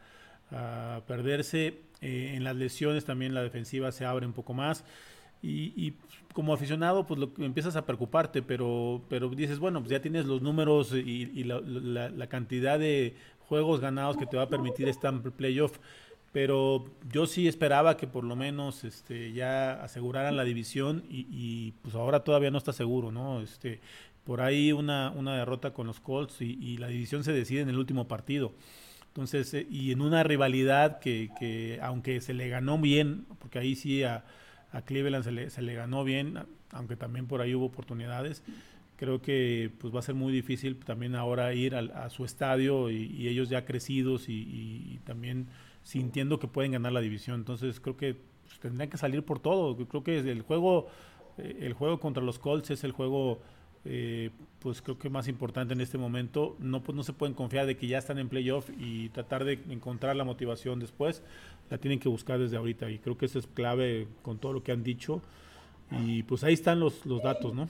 [0.51, 1.81] a perderse.
[2.01, 4.83] Eh, en las lesiones también la defensiva se abre un poco más.
[5.41, 5.93] Y,
[6.33, 10.41] como aficionado, pues lo, empiezas a preocuparte, pero, pero dices, bueno, pues ya tienes los
[10.41, 13.15] números y, la, cantidad de
[13.47, 15.77] juegos ganados que te va a permitir este playoff.
[16.31, 21.95] Pero yo sí esperaba que por lo menos este, ya aseguraran la división y, pues
[21.95, 23.41] ahora todavía no está seguro, ¿no?
[23.41, 23.79] Este,
[24.25, 27.79] por ahí una, una derrota con los Colts y la división se decide en el
[27.79, 28.53] último partido.
[29.09, 33.75] Entonces, eh, y en una rivalidad que, que, aunque se le ganó bien, porque ahí
[33.75, 34.23] sí a,
[34.71, 36.39] a Cleveland se le, se le, ganó bien,
[36.71, 38.43] aunque también por ahí hubo oportunidades,
[38.99, 43.29] creo que pues va a ser muy difícil también ahora ir a, su estadio y,
[43.29, 45.47] ellos ya crecidos y, también
[45.83, 47.37] sintiendo que pueden ganar la división.
[47.37, 49.77] Entonces, creo que pues, tendrían que salir por todo.
[49.87, 50.87] Creo que el juego,
[51.37, 53.39] eh, el juego contra los Colts es el juego
[53.85, 54.29] eh,
[54.61, 56.55] pues creo que más importante en este momento.
[56.59, 59.59] No, pues no se pueden confiar de que ya están en playoff y tratar de
[59.69, 61.23] encontrar la motivación después.
[61.69, 64.63] La tienen que buscar desde ahorita y creo que eso es clave con todo lo
[64.63, 65.21] que han dicho.
[65.91, 67.67] Y pues ahí están los, datos, ¿no?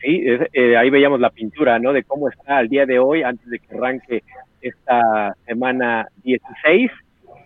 [0.00, 1.92] Sí, eh, ahí veíamos la pintura, ¿no?
[1.92, 4.22] De cómo está al día de hoy, antes de que arranque
[4.60, 6.90] esta semana 16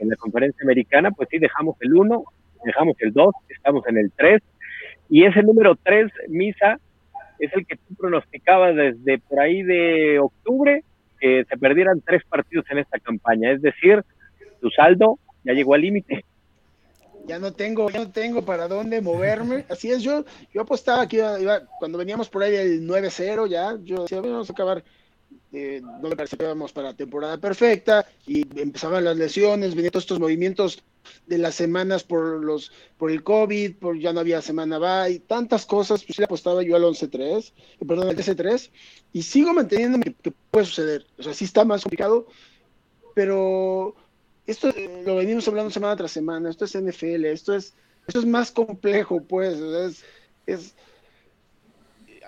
[0.00, 2.24] en la conferencia americana, pues sí, dejamos el 1,
[2.64, 4.42] dejamos el 2, estamos en el 3
[5.08, 6.78] y ese número 3, Misa,
[7.38, 10.84] es el que tú pronosticabas desde por ahí de octubre,
[11.18, 13.52] que se perdieran tres partidos en esta campaña.
[13.52, 14.02] Es decir,
[14.60, 16.24] tu saldo ya llegó al límite.
[17.26, 19.64] Ya no tengo, ya no tengo para dónde moverme.
[19.70, 24.02] Así es, yo, yo apostaba que iba, cuando veníamos por ahí del 9-0, ya, yo
[24.02, 24.84] decía, vamos a acabar
[25.52, 30.04] eh, no me parecía que íbamos para temporada perfecta y empezaban las lesiones, venían todos
[30.04, 30.82] estos movimientos
[31.26, 35.66] de las semanas por los por el COVID, por ya no había semana y tantas
[35.66, 38.70] cosas, pues le apostaba yo al 11-3, eh, perdón, al 13-3
[39.12, 41.06] y sigo manteniendo que, puede suceder.
[41.18, 42.26] O sea, sí está más complicado,
[43.14, 43.94] pero
[44.46, 47.74] esto eh, lo venimos hablando semana tras semana, esto es NFL, esto es
[48.06, 50.04] esto es más complejo, pues, es,
[50.46, 50.74] es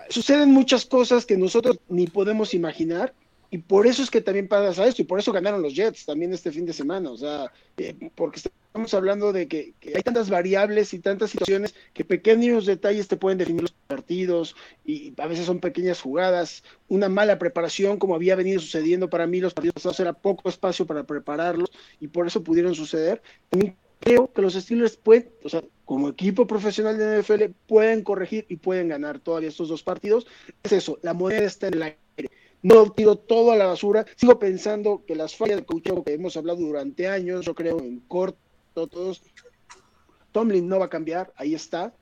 [0.08, 3.14] suceden muchas cosas que nosotros ni podemos imaginar
[3.50, 6.32] y por eso es que también pasa esto y por eso ganaron los Jets también
[6.32, 10.92] este fin de semana, o sea, eh, porque estamos hablando de que, hay tantas variables
[10.92, 15.60] y tantas situaciones que pequeños detalles te pueden definir los partidos y a veces son
[15.60, 20.12] pequeñas jugadas, una mala preparación como había venido sucediendo para mí los partidos pasados era
[20.12, 23.22] poco espacio para prepararlos y por eso pudieron suceder.
[23.48, 28.44] También creo que los Steelers pueden, o sea, como equipo profesional de NFL pueden corregir
[28.48, 30.26] y pueden ganar todavía estos dos partidos.
[30.62, 32.30] Es eso, la moneda está en el aire.
[32.62, 34.04] No tiro todo a la basura.
[34.16, 38.00] Sigo pensando que las fallas de coaching que hemos hablado durante años, yo creo en
[38.00, 38.38] corto
[38.74, 39.22] todos,
[40.32, 41.94] Tomlin no va a cambiar, ahí está.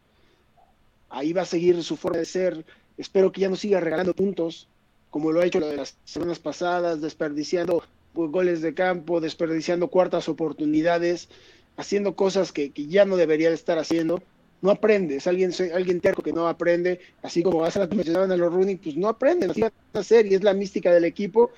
[1.11, 2.65] Ahí va a seguir su forma de ser.
[2.97, 4.69] Espero que ya no siga regalando puntos,
[5.11, 11.29] como lo ha hecho de las semanas pasadas, desperdiciando goles de campo, desperdiciando cuartas oportunidades
[11.77, 14.23] haciendo cosas que, ya no debería de estar haciendo.
[14.63, 18.51] No aprende, es alguien, alguien terco que no aprende, así como hace mencionaban a los
[18.51, 21.51] running, pues no aprenden, así van a hacer y es la mística del equipo.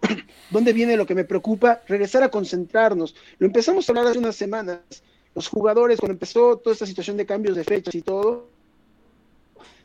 [0.50, 1.82] ¿Dónde viene lo que me preocupa?
[1.86, 3.14] Regresar a concentrarnos.
[3.38, 4.80] Lo empezamos a hablar hace unas semanas.
[5.34, 8.48] Los jugadores, cuando empezó toda esta situación de cambios de fechas y todo,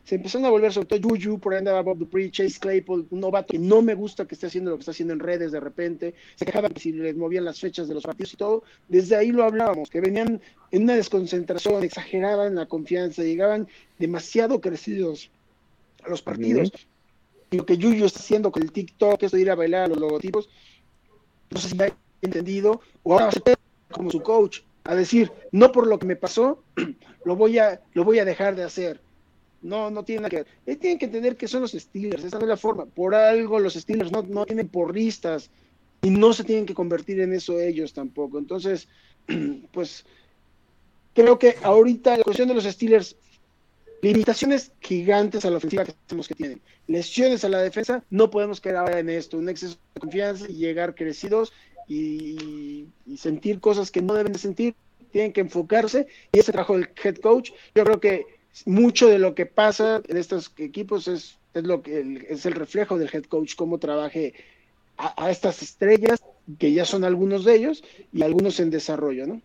[0.10, 3.19] se empezaron a volver, sobre todo Juju, por ahí andaba Bob Dupree, Chase Claypool, un
[3.19, 5.60] novato que no me gusta que esté haciendo lo que está haciendo en redes de
[5.60, 9.15] repente, se quejaban que si les movían las fechas de los partidos y todo, desde
[9.15, 10.41] ahí lo hablábamos, que venían
[10.72, 13.67] en una desconcentración, exageraban la confianza, llegaban
[14.00, 15.30] demasiado crecidos
[16.04, 16.72] a los partidos.
[17.52, 19.88] Y lo que Juju está haciendo con el TikTok, eso de ir a bailar a
[19.89, 20.50] los logotipos,
[21.52, 23.30] no sé si ha entendido, o ahora
[23.91, 26.63] como su coach, a decir, no por lo que me pasó,
[27.26, 29.00] lo voy a, lo voy a dejar de hacer.
[29.62, 30.48] No, no tiene nada que ver.
[30.65, 32.86] Él tienen que entender que son los Steelers, esa es la forma.
[32.86, 35.50] Por algo los Steelers no, no tienen porristas
[36.02, 38.38] y no se tienen que convertir en eso ellos tampoco.
[38.38, 38.88] Entonces,
[39.72, 40.06] pues
[41.13, 43.15] creo que ahorita la cuestión de los Steelers,
[44.02, 48.62] limitaciones gigantes a la ofensiva que tenemos que tienen, lesiones a la defensa, no podemos
[48.62, 51.52] caer ahora en esto, un exceso de confianza y llegar crecidos
[51.88, 54.76] y, sentir cosas que no deben de sentir,
[55.12, 59.36] tienen que enfocarse y ese trabajo del head coach, yo creo que mucho de lo
[59.36, 63.56] que pasa en estos equipos es, es lo que es el reflejo del head coach,
[63.56, 64.34] cómo trabaje
[64.98, 66.22] a, estas estrellas,
[66.58, 69.41] que ya son algunos de ellos, y algunos en desarrollo, ¿no?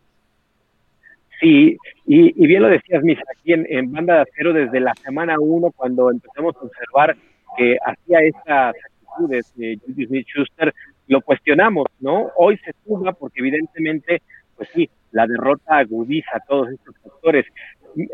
[1.40, 5.70] Sí, y, bien lo decías, Misa, aquí en, Banda de Acero desde la semana uno,
[5.70, 7.16] cuando empezamos a observar
[7.57, 10.74] que hacía estas actitudes de Julius Smith-Schuster,
[11.07, 12.31] lo cuestionamos, ¿no?
[12.37, 14.22] Hoy se suma porque evidentemente,
[14.57, 17.46] pues sí, la derrota agudiza todos estos factores.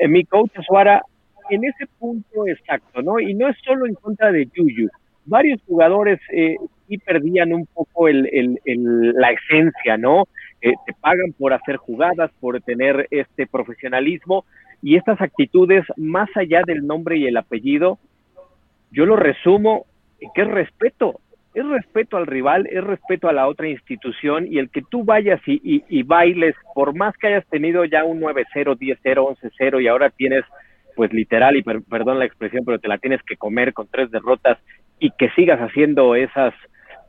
[0.09, 1.03] Mi coach Suara,
[1.51, 3.19] en ese punto exacto, ¿no?
[3.19, 4.89] Y no es solo en contra de Yuyu.
[5.25, 6.57] Varios jugadores eh,
[6.89, 8.29] sí perdían un poco el,
[8.65, 10.25] la esencia, ¿no?
[10.63, 14.45] Eh, te pagan por hacer jugadas, por tener este profesionalismo
[14.83, 17.99] y estas actitudes, más allá del nombre y el apellido,
[18.91, 19.87] yo lo resumo
[20.35, 21.21] que es respeto
[21.55, 25.41] es respeto al rival, es respeto a la otra institución y el que tú vayas
[25.47, 28.45] y, bailes, por más que hayas tenido ya un 9-0,
[28.79, 30.45] 10-0, 11-0 y ahora tienes,
[30.95, 34.59] pues literal, y perdón la expresión, pero te la tienes que comer con tres derrotas
[35.01, 36.55] y que sigas haciendo esas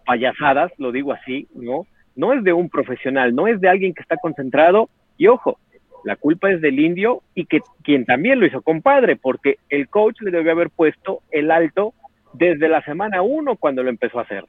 [0.05, 1.85] payasadas, lo digo así, ¿no?
[2.15, 5.59] No es de un profesional, no es de alguien que está concentrado y ojo,
[6.03, 10.19] la culpa es del indio y que quien también lo hizo compadre, porque el coach
[10.21, 11.93] le debe haber puesto el alto
[12.33, 14.45] desde la semana uno cuando lo empezó a hacer.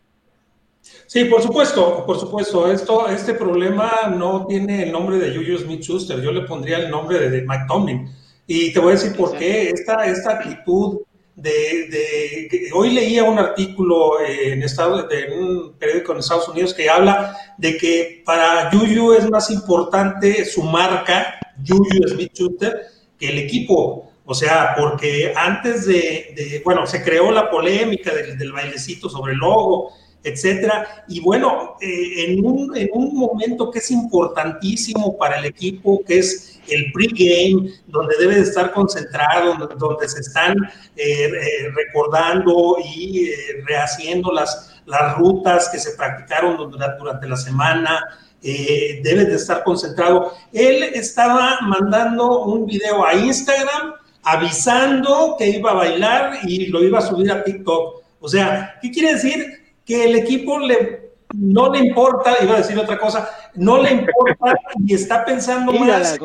[1.07, 2.71] Sí, por supuesto, por supuesto.
[2.71, 6.21] Esto, este problema no tiene el nombre de Juju Smith-Schuster.
[6.21, 8.09] Yo le pondría el nombre de, Mike Tomlin.
[8.47, 9.71] Y te voy a decir por qué.
[9.71, 11.01] Esta, esta actitud
[11.37, 17.37] de, hoy leía un artículo en, estado, de un periódico en Estados Unidos que habla
[17.57, 22.83] de que para Juju es más importante su marca, Juju Smith-Schuster,
[23.19, 24.12] que el equipo.
[24.25, 29.93] O sea, porque antes de, bueno, se creó la polémica del, bailecito sobre el logo,
[30.23, 31.05] etcétera.
[31.09, 36.19] Y bueno, eh, en, un, en, un, momento que es importantísimo para el equipo, que
[36.21, 40.57] es el pregame, donde debe de estar concentrado, donde, se están
[40.97, 43.29] eh, eh, recordando y
[43.67, 44.69] rehaciendo las,
[45.17, 48.01] rutas que se practicaron durante la semana.
[48.41, 50.33] debe de estar concentrado.
[50.53, 56.99] Él estaba mandando un video a Instagram avisando que iba a bailar y lo iba
[56.99, 58.03] a subir a TikTok.
[58.21, 59.45] O sea, ¿qué quiere decir?
[59.85, 64.55] Que el equipo le, no le importa, iba a decir otra cosa, no le importa
[64.87, 66.19] y está pensando más.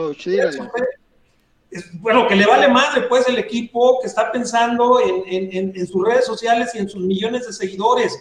[1.94, 6.70] bueno, que le vale más después el equipo que está pensando en, sus redes sociales
[6.76, 8.18] y en sus millones de seguidores.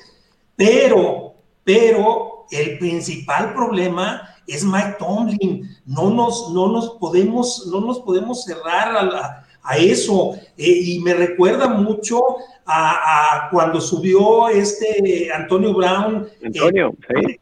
[0.57, 1.35] Pero,
[1.65, 5.69] pero el principal problema es Mike Tomlin.
[5.85, 10.35] No nos, no nos podemos, no nos podemos cerrar a la, a eso.
[10.57, 12.23] Eh, y me recuerda mucho
[12.65, 16.29] a, cuando subió este Antonio Brown.
[16.45, 17.39] Antonio, eh,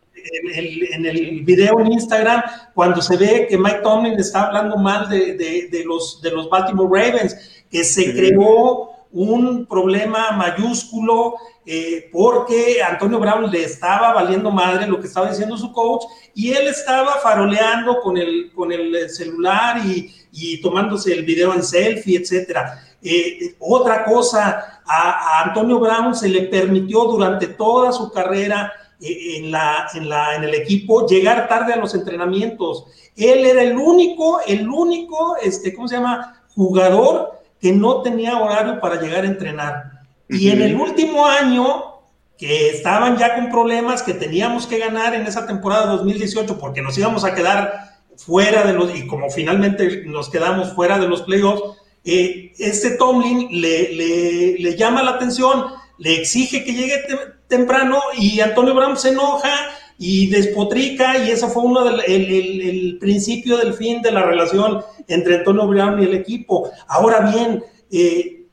[0.94, 2.42] En el, video en Instagram,
[2.74, 7.64] cuando se ve que Mike Tomlin está hablando mal de, los, de los Baltimore Ravens,
[7.70, 15.00] que se creó un problema mayúsculo eh, porque Antonio Brown le estaba valiendo madre lo
[15.00, 16.02] que estaba diciendo su coach
[16.34, 21.62] y él estaba faroleando con el, con el celular y, y tomándose el video en
[21.62, 22.82] selfie, etcétera.
[23.00, 29.52] Eh, otra cosa, a, Antonio Brown se le permitió durante toda su carrera eh, en,
[29.52, 32.86] la, en, la, en el equipo llegar tarde a los entrenamientos.
[33.16, 36.42] Él era el único, el único, este, ¿cómo se llama?
[36.54, 39.92] Jugador que no tenía horario para llegar a entrenar.
[40.28, 41.94] Y en el último año,
[42.36, 46.98] que estaban ya con problemas, que teníamos que ganar en esa temporada 2018 porque nos
[46.98, 51.78] íbamos a quedar fuera de los, y como finalmente nos quedamos fuera de los playoffs,
[52.04, 55.66] eh, este Tomlin le, le, llama la atención,
[55.98, 57.02] le exige que llegue
[57.48, 63.56] temprano y Antonio Brown se enoja y despotrica y eso fue uno del el, principio
[63.56, 66.70] del fin de la relación entre Antonio Brown y el equipo.
[66.88, 68.46] Ahora bien, eh,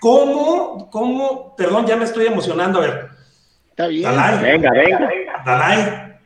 [0.00, 3.08] ¿cómo, cómo, perdón, ya me estoy emocionando, a ver.
[3.70, 4.10] Está bien.
[4.42, 5.10] venga, venga.
[5.44, 6.18] Dalai,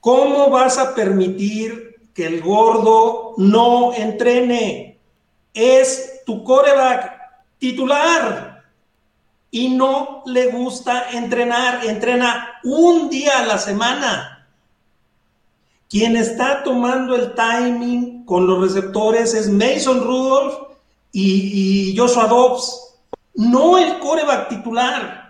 [0.00, 4.98] ¿cómo vas a permitir que el gordo no entrene?
[5.52, 7.12] Es tu coreback
[7.58, 8.64] titular
[9.50, 14.48] y no le gusta entrenar, entrena un día a la semana.
[15.88, 20.54] Quien está tomando el timing con los receptores es Mason Rudolph
[21.12, 22.96] y, Joshua Dobbs,
[23.34, 25.25] no el coreback titular.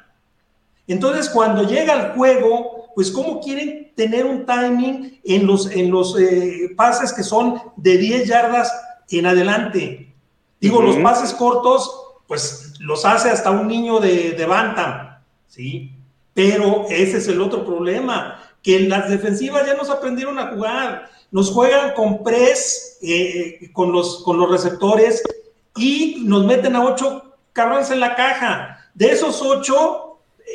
[0.88, 6.18] Entonces, cuando llega al juego, pues cómo quieren tener un timing en los, en los
[6.18, 8.72] eh, pases que son de 10 yardas
[9.10, 10.14] en adelante.
[10.60, 15.92] Digo, los pases cortos pues los hace hasta un niño de, de Bantam, ¿sí?
[16.34, 21.50] Pero ese es el otro problema, que las defensivas ya nos aprendieron a jugar, nos
[21.50, 25.22] juegan con press, eh, con, los, con los receptores
[25.76, 28.90] y nos meten a ocho cabrones en la caja.
[28.94, 30.05] De esos ocho,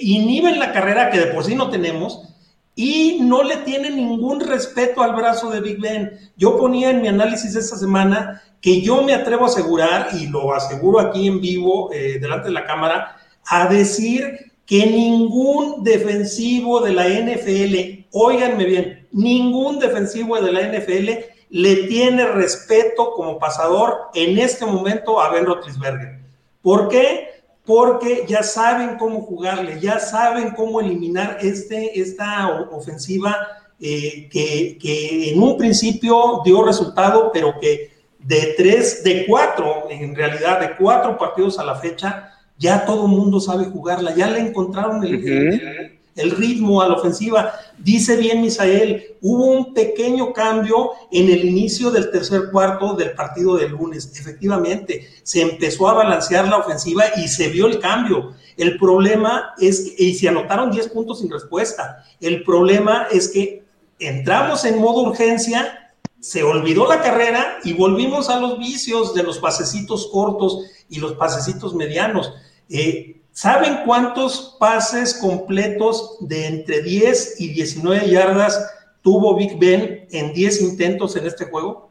[0.01, 2.27] inhiben la carrera que de por sí no tenemos
[2.75, 6.11] y no le tienen ningún respeto al brazo de Big Ben.
[6.37, 10.53] Yo ponía en mi análisis esta semana que yo me atrevo a asegurar, y lo
[10.53, 16.93] aseguro aquí en vivo, eh, delante de la cámara, a decir que ningún defensivo de
[16.93, 21.09] la NFL, óiganme bien, ningún defensivo de la NFL
[21.49, 26.19] le tiene respeto como pasador en este momento a Ben Roethlisberger.
[26.61, 27.40] ¿Por qué?
[27.65, 33.35] Porque ya saben cómo jugarle, ya saben cómo eliminar este, esta ofensiva
[33.79, 40.15] eh, que, que en un principio dio resultado, pero que de tres, de cuatro, en
[40.15, 44.39] realidad, de cuatro partidos a la fecha, ya todo el mundo sabe jugarla, ya le
[44.39, 47.53] encontraron el, el, ritmo a la ofensiva.
[47.77, 53.55] Dice bien Misael, hubo un pequeño cambio en el inicio del tercer cuarto del partido
[53.55, 54.11] del lunes.
[54.19, 58.33] Efectivamente, se empezó a balancear la ofensiva y se vio el cambio.
[58.57, 62.03] El problema es, y se anotaron 10 puntos sin respuesta.
[62.19, 63.63] El problema es que
[63.99, 65.77] entramos en modo urgencia
[66.21, 71.13] se olvidó la carrera y volvimos a los vicios de los pasecitos cortos y los
[71.13, 72.31] pasecitos medianos.
[72.69, 78.69] Eh, ¿Saben cuántos pases completos de entre 10 y 19 yardas
[79.01, 81.89] tuvo Big Ben en 10 intentos en este juego?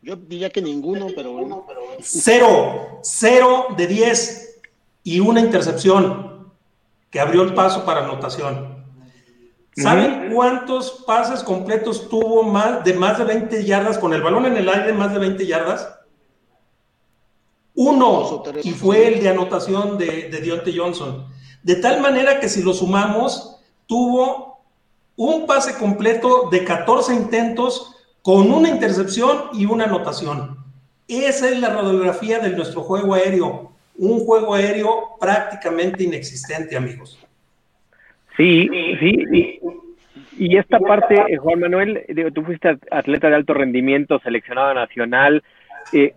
[0.00, 1.66] Yo diría que ninguno, pero bueno.
[2.00, 4.60] Cero, cero de 10
[5.02, 6.52] y una intercepción
[7.10, 8.78] que abrió el paso para anotación.
[9.76, 14.56] ¿Saben cuántos pases completos tuvo más de más de 20 yardas con el balón en
[14.56, 15.97] el aire, más de 20 yardas?
[17.80, 21.28] Uno, y fue el de anotación de, de Dionte Johnson.
[21.62, 24.58] De tal manera que si lo sumamos, tuvo
[25.14, 30.56] un pase completo de 14 intentos con una intercepción y una anotación.
[31.06, 33.70] Esa es la radiografía de nuestro juego aéreo.
[33.96, 37.16] Un juego aéreo prácticamente inexistente, amigos.
[38.36, 38.68] Sí,
[38.98, 39.60] sí,
[40.36, 42.04] y, esta parte, eh, Juan Manuel,
[42.34, 45.44] tú fuiste atleta de alto rendimiento, seleccionado nacional,
[45.92, 46.14] eh,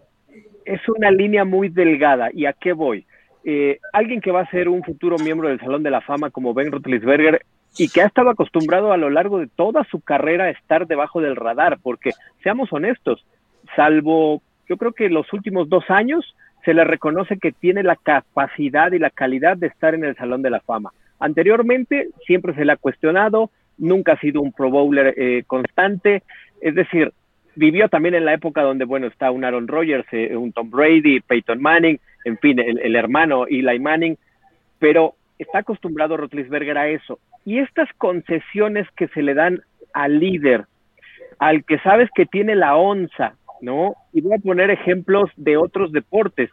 [0.66, 2.30] es una línea muy delgada.
[2.34, 3.06] ¿Y a qué voy?
[3.44, 6.54] Eh, alguien que va a ser un futuro miembro del Salón de la Fama como
[6.54, 7.44] Ben Roethlisberger
[7.78, 11.22] y que ha estado acostumbrado a lo largo de toda su carrera a estar debajo
[11.22, 12.12] del radar, porque
[12.44, 13.26] seamos honestos,
[13.76, 14.42] salvo
[14.72, 19.00] yo creo que los últimos dos años se le reconoce que tiene la capacidad y
[19.00, 20.92] la calidad de estar en el Salón de la Fama.
[21.20, 26.24] Anteriormente siempre se le ha cuestionado, nunca ha sido un Pro Bowler eh, constante,
[26.62, 27.12] es decir,
[27.56, 31.20] vivió también en la época donde, bueno, está un Aaron Rodgers, eh, un Tom Brady,
[31.22, 34.18] Peyton Manning, en fin, el, hermano Eli Manning,
[34.80, 37.20] pero está acostumbrado Rotlisberger a eso.
[37.46, 39.62] Y estas concesiones que se le dan
[39.94, 40.66] al líder,
[41.40, 43.96] al que sabes que tiene la onza, ¿no?
[44.14, 46.50] Y voy a poner ejemplos de otros deportes.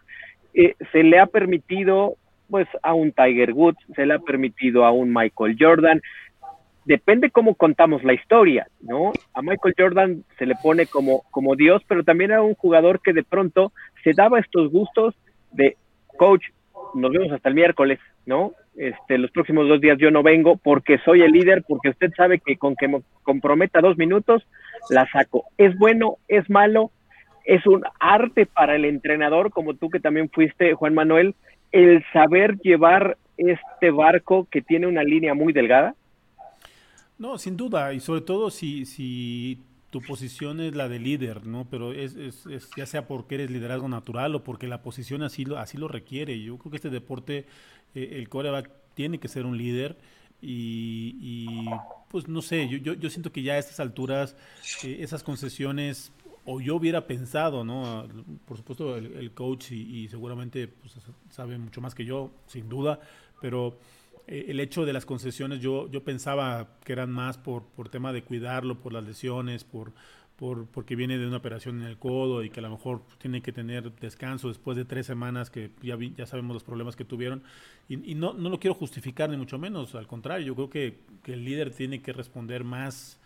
[0.54, 2.16] Eh, se le ha permitido
[2.50, 6.00] pues a un Tiger Woods, se le ha permitido a un Michael Jordan.
[6.88, 9.12] Depende cómo contamos la historia, ¿no?
[9.34, 13.12] A Michael Jordan se le pone como, como Dios, pero también era un jugador que
[13.12, 13.72] de pronto
[14.02, 15.14] se daba estos gustos
[15.52, 15.76] de,
[16.16, 16.46] coach,
[16.94, 18.52] nos vemos hasta el miércoles, ¿no?
[18.74, 22.40] Este, los próximos dos días yo no vengo porque soy el líder, porque usted sabe
[22.40, 24.46] que con que me comprometa dos minutos,
[24.88, 25.44] la saco.
[25.58, 26.16] ¿Es bueno?
[26.26, 26.90] ¿Es malo?
[27.44, 31.34] ¿Es un arte para el entrenador, como tú que también fuiste, Juan Manuel?
[31.72, 35.94] el saber llevar este barco que tiene una línea muy delgada?
[37.18, 39.60] No, sin duda, y sobre todo si, si
[39.90, 41.66] tu posición es la de líder, ¿no?
[41.70, 45.58] Pero es, es, ya sea porque eres liderazgo natural o porque la posición así lo,
[45.58, 46.40] así lo requiere.
[46.40, 47.46] Yo creo que este deporte,
[47.94, 49.96] eh, el coreback tiene que ser un líder
[50.40, 51.66] y,
[52.08, 54.36] pues no sé, yo, yo, yo, siento que ya a estas alturas
[54.84, 56.12] eh, esas concesiones
[56.44, 58.06] o yo hubiera pensado, ¿no?
[58.46, 60.94] Por supuesto, el, coach y, seguramente pues,
[61.30, 63.00] sabe mucho más que yo, sin duda,
[63.40, 63.78] pero
[64.28, 68.12] eh, el hecho de las concesiones, yo, yo pensaba que eran más por, por tema
[68.12, 69.92] de cuidarlo, por las lesiones, por,
[70.36, 73.40] por, porque viene de una operación en el codo y que a lo mejor tiene
[73.40, 77.42] que tener descanso después de tres semanas, que ya, ya sabemos los problemas que tuvieron.
[77.88, 81.32] Y, no, no lo quiero justificar, ni mucho menos, al contrario, yo creo que, que
[81.32, 83.18] el líder tiene que responder más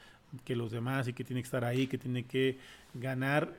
[0.45, 2.59] que los demás y que tiene que estar ahí, que tiene que
[2.95, 3.53] ganar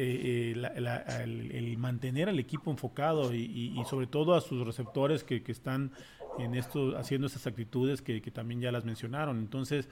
[0.00, 5.90] eh, eh, el, mantener al equipo enfocado y, sobre todo a sus receptores que, están
[6.38, 9.40] en esto, haciendo esas actitudes que, también ya las mencionaron.
[9.40, 9.88] Entonces,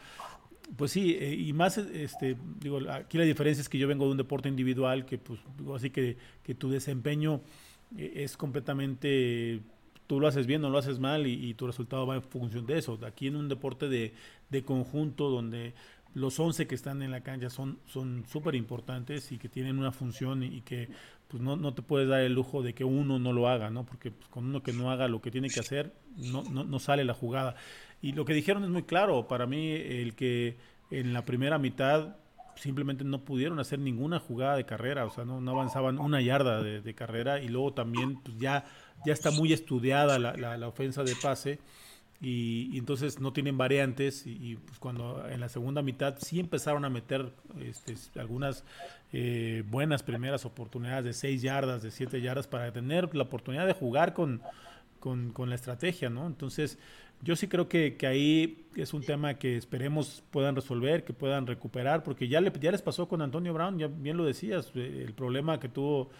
[0.76, 4.12] pues sí, eh, y más, este, digo, aquí la diferencia es que yo vengo de
[4.12, 7.40] un deporte individual que, pues, digo así que, que tu desempeño
[7.96, 9.60] es completamente
[10.06, 12.78] tú lo haces bien o lo haces mal y, tu resultado va en función de
[12.78, 12.96] eso.
[13.04, 14.12] Aquí en un deporte de,
[14.50, 15.74] de conjunto donde
[16.14, 17.78] los 11 que están en la cancha son
[18.26, 20.88] súper importantes y que tienen una función y, que
[21.28, 23.84] pues no, no, te puedes dar el lujo de que uno no lo haga, ¿no?
[23.84, 26.78] Porque pues, con uno que no haga lo que tiene que hacer, no, no, no
[26.78, 27.54] sale la jugada.
[28.00, 30.56] Y lo que dijeron es muy claro, para mí el que
[30.90, 32.16] en la primera mitad
[32.54, 36.62] simplemente no pudieron hacer ninguna jugada de carrera, o sea, no, no avanzaban una yarda
[36.62, 38.64] de, carrera y luego también pues, ya,
[39.04, 41.58] ya está muy estudiada la, la ofensa de pase
[42.20, 46.90] y, entonces no tienen variantes y, pues cuando en la segunda mitad sí empezaron a
[46.90, 48.64] meter este, algunas
[49.12, 53.74] eh, buenas primeras oportunidades de 6 yardas, de 7 yardas para tener la oportunidad de
[53.74, 54.40] jugar con,
[55.00, 56.26] con, la estrategia, ¿no?
[56.26, 56.78] Entonces
[57.22, 61.46] yo sí creo que, que, ahí es un tema que esperemos puedan resolver, que puedan
[61.46, 65.14] recuperar, porque ya, le, ya les pasó con Antonio Brown, ya bien lo decías, el
[65.14, 66.10] problema que tuvo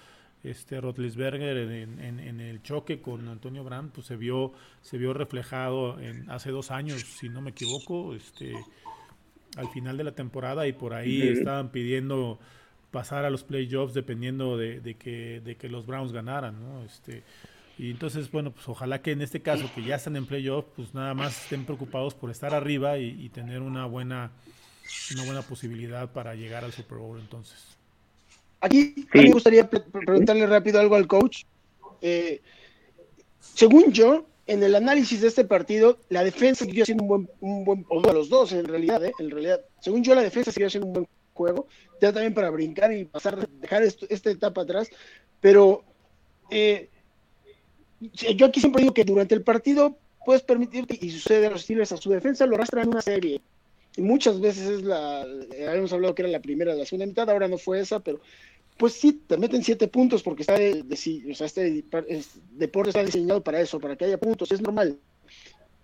[0.42, 5.98] este Rotlisberger en, en, el choque con Antonio Brandt, pues se vio, se vio reflejado
[6.00, 8.54] en, hace dos años, si no me equivoco, este,
[9.56, 12.38] al final de la temporada y por ahí estaban pidiendo
[12.90, 16.84] pasar a los playoffs dependiendo de, que, de que los Browns ganaran, ¿no?
[16.84, 17.24] Este,
[17.78, 20.94] y entonces, bueno, pues ojalá que en este caso, que ya están en playoffs, pues
[20.94, 24.30] nada más estén preocupados por estar arriba y, y tener una buena,
[25.12, 27.75] una buena posibilidad para llegar al Super Bowl entonces.
[28.60, 31.44] Aquí me gustaría preguntarle rápido algo al coach.
[32.00, 32.40] Eh,
[33.40, 37.64] según yo, en el análisis de este partido, la defensa siguió haciendo un buen, un
[37.64, 40.86] buen o los dos en realidad, eh, en realidad, según yo, la defensa siguió haciendo
[40.86, 41.66] un buen juego,
[42.00, 44.88] ya también para brincar y pasar, dejar esta etapa atrás,
[45.40, 45.84] pero
[46.50, 46.88] eh,
[48.00, 51.92] yo aquí siempre digo que durante el partido puedes permitirte, y sucede a los Steelers
[51.92, 53.40] a su defensa, lo arrastran en una serie.
[53.96, 57.48] Y muchas veces es la, habíamos hablado que era la primera, la segunda mitad, ahora
[57.48, 58.20] no fue esa, pero
[58.76, 60.84] pues sí, te meten siete puntos porque está de,
[61.30, 61.84] o sea, este
[62.52, 64.98] deporte está diseñado para eso, para que haya puntos, es normal.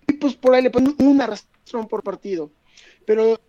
[0.06, 2.50] Y pues por ahí le ponen una razón por partido.
[3.06, 3.40] Pero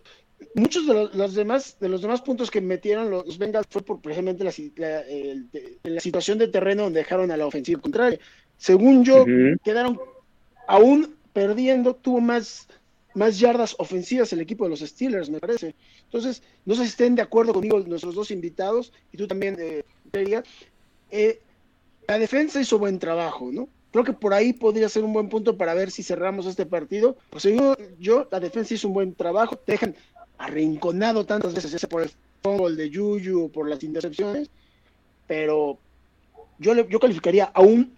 [0.54, 4.44] muchos de los, demás de los demás puntos que metieron los Bengals fue por precisamente
[4.44, 8.18] la, situación de terreno donde dejaron a la ofensiva contraria.
[8.56, 9.26] Según yo,
[9.62, 10.00] quedaron
[10.66, 12.68] aún perdiendo, tuvo más
[13.14, 15.74] más yardas ofensivas el equipo de los Steelers, me parece.
[16.04, 19.84] Entonces, no sé si estén de acuerdo conmigo nuestros dos invitados, y tú también, eh,
[21.10, 21.40] eh,
[22.06, 23.68] la defensa hizo buen trabajo, ¿no?
[23.92, 27.16] Creo que por ahí podría ser un buen punto para ver si cerramos este partido.
[27.30, 29.94] Pues yo, yo la defensa hizo un buen trabajo, te dejan
[30.36, 32.10] arrinconado tantas veces, por el
[32.42, 34.50] fumble de Juju o por las intercepciones,
[35.28, 35.78] pero
[36.58, 37.92] yo, le, yo calificaría aún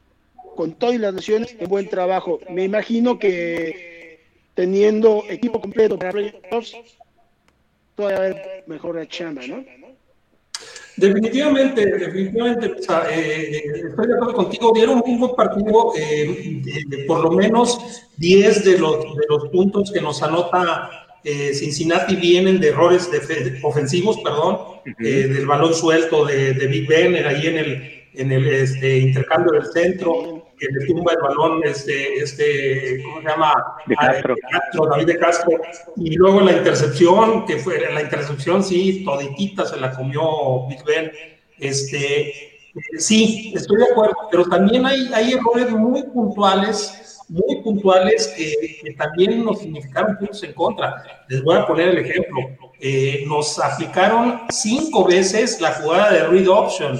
[0.54, 2.40] con todas las lesiones en buen trabajo.
[2.50, 3.95] Me imagino que
[4.56, 6.74] teniendo equipo completo para playoffs,
[7.94, 9.62] todavía haber mejor chamba, ¿no?
[10.96, 12.72] Definitivamente, definitivamente, eh,
[13.10, 17.78] eh, estoy de acuerdo contigo, dieron un buen partido, eh, por lo menos
[18.16, 20.90] 10 de los, de los puntos que nos anota
[21.52, 23.10] Cincinnati vienen de errores
[23.64, 24.58] ofensivos, perdón,
[24.96, 29.66] del balón suelto de, de Big Ben, ahí en el, en el este, intercambio del
[29.72, 33.52] centro, que le tumba el balón, este, este, ¿cómo se llama?
[33.86, 34.36] De Castro.
[34.90, 35.52] David de Castro.
[35.96, 41.10] Y luego la intercepción, que fue la intercepción, sí, toditita se la comió Big Ben.
[41.58, 42.32] Este,
[42.98, 49.44] sí, estoy de acuerdo, pero también hay, hay errores muy puntuales, muy puntuales que, también
[49.44, 51.02] nos significaron puntos en contra.
[51.28, 52.38] Les voy a poner el ejemplo.
[52.80, 56.98] Eh, nos aplicaron cinco veces la jugada de read option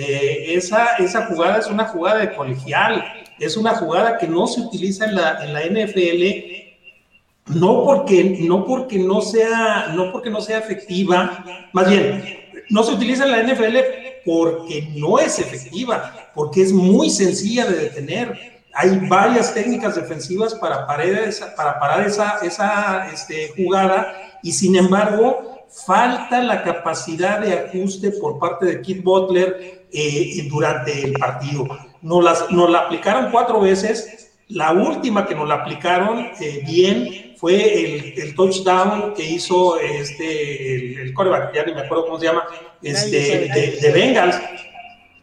[0.00, 3.04] eh, esa, esa jugada es una jugada de colegial,
[3.40, 8.64] es una jugada que no se utiliza en la, en la NFL, no porque, no
[8.64, 12.22] porque no sea, no porque no sea efectiva, más bien,
[12.70, 13.76] no se utiliza en la NFL
[14.24, 18.60] porque no es efectiva, porque es muy sencilla de detener.
[18.74, 24.76] Hay varias técnicas defensivas para parar esa, para parar esa, esa este, jugada y sin
[24.76, 31.66] embargo falta la capacidad de ajuste por parte de Kid Butler eh, durante el partido.
[32.02, 34.32] Nos, las, nos la aplicaron cuatro veces.
[34.48, 40.98] La última que nos la aplicaron eh, bien fue el, touchdown que hizo este, el,
[40.98, 42.44] el coreback, ya ni me acuerdo cómo se llama,
[42.82, 44.36] este, de, de Bengals.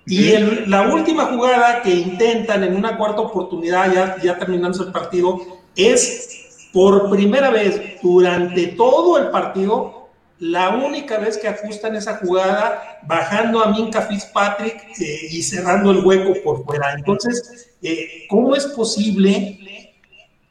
[0.06, 0.38] Y
[0.68, 5.42] la última jugada que intentan en una cuarta oportunidad, ya, ya terminando el partido,
[5.76, 10.05] es por primera vez durante todo el partido
[10.40, 16.06] la única vez que ajustan esa jugada bajando a Minka Fitzpatrick eh, y cerrando el
[16.06, 16.94] hueco por fuera.
[16.94, 19.94] Entonces, eh, ¿cómo es posible?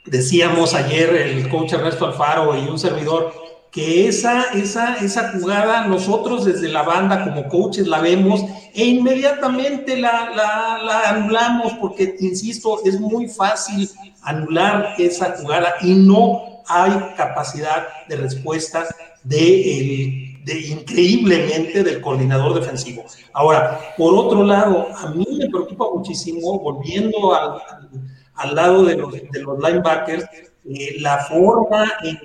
[0.06, 3.32] Decíamos ayer el coach Ernesto Alfaro y un servidor
[3.70, 8.40] que esa, esa, esa jugada nosotros desde la banda como coaches la vemos
[8.72, 13.90] e inmediatamente la, la, la anulamos porque, insisto, es muy fácil
[14.22, 18.86] anular esa jugada y no hay capacidad de respuesta
[19.24, 23.04] de, de increíblemente del coordinador defensivo.
[23.32, 27.60] Ahora, por otro lado, a mí me preocupa muchísimo, volviendo al,
[28.34, 30.24] al, lado de los, de los linebackers,
[30.66, 32.18] eh, la forma en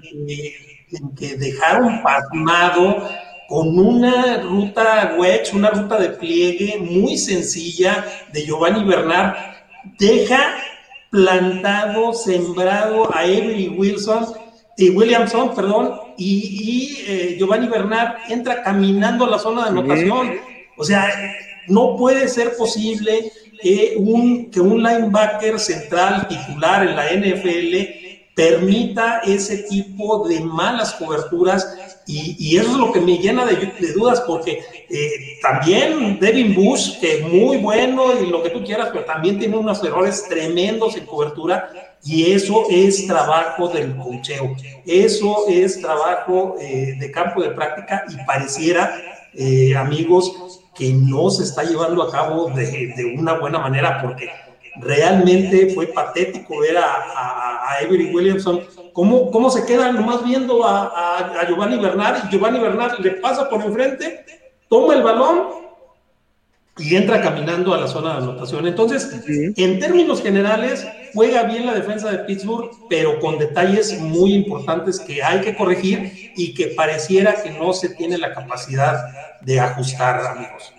[1.16, 3.08] que, dejaron pasmado
[3.48, 9.36] con una ruta wedge, una ruta de pliegue muy sencilla de Giovanni Bernard,
[9.98, 10.56] deja
[11.10, 14.26] plantado, sembrado a Avery Wilson
[14.80, 20.36] y Williamson, perdón, y, eh, Giovanni Bernard entra caminando a la zona de anotación.
[20.78, 21.12] O sea,
[21.68, 23.30] no puede ser posible
[23.62, 27.76] que un, que un linebacker central titular en la NFL
[28.34, 34.22] permita ese tipo de malas coberturas y, eso es lo que me llena de, dudas
[34.22, 39.38] porque eh, también Devin Bush, que muy bueno y lo que tú quieras, pero también
[39.38, 41.70] tiene unos errores tremendos en cobertura
[42.04, 48.16] y eso es trabajo del cocheo, eso es trabajo eh, de campo de práctica y
[48.26, 48.96] pareciera,
[49.34, 54.30] eh, amigos, que no se está llevando a cabo de, de una buena manera porque
[54.78, 58.62] realmente fue patético ver a, a, a Avery Williamson.
[58.94, 63.50] Cómo, cómo se queda nomás viendo a, a, Giovanni Bernard y Giovanni Bernard le pasa
[63.50, 64.26] por enfrente,
[64.68, 65.59] toma el balón
[66.80, 68.66] y entra caminando a la zona de anotación.
[68.66, 69.24] Entonces,
[69.58, 75.22] en términos generales, juega bien la defensa de Pittsburgh, pero con detalles muy importantes que
[75.22, 78.96] hay que corregir y que pareciera que no se tiene la capacidad
[79.42, 80.74] de ajustar, amigos.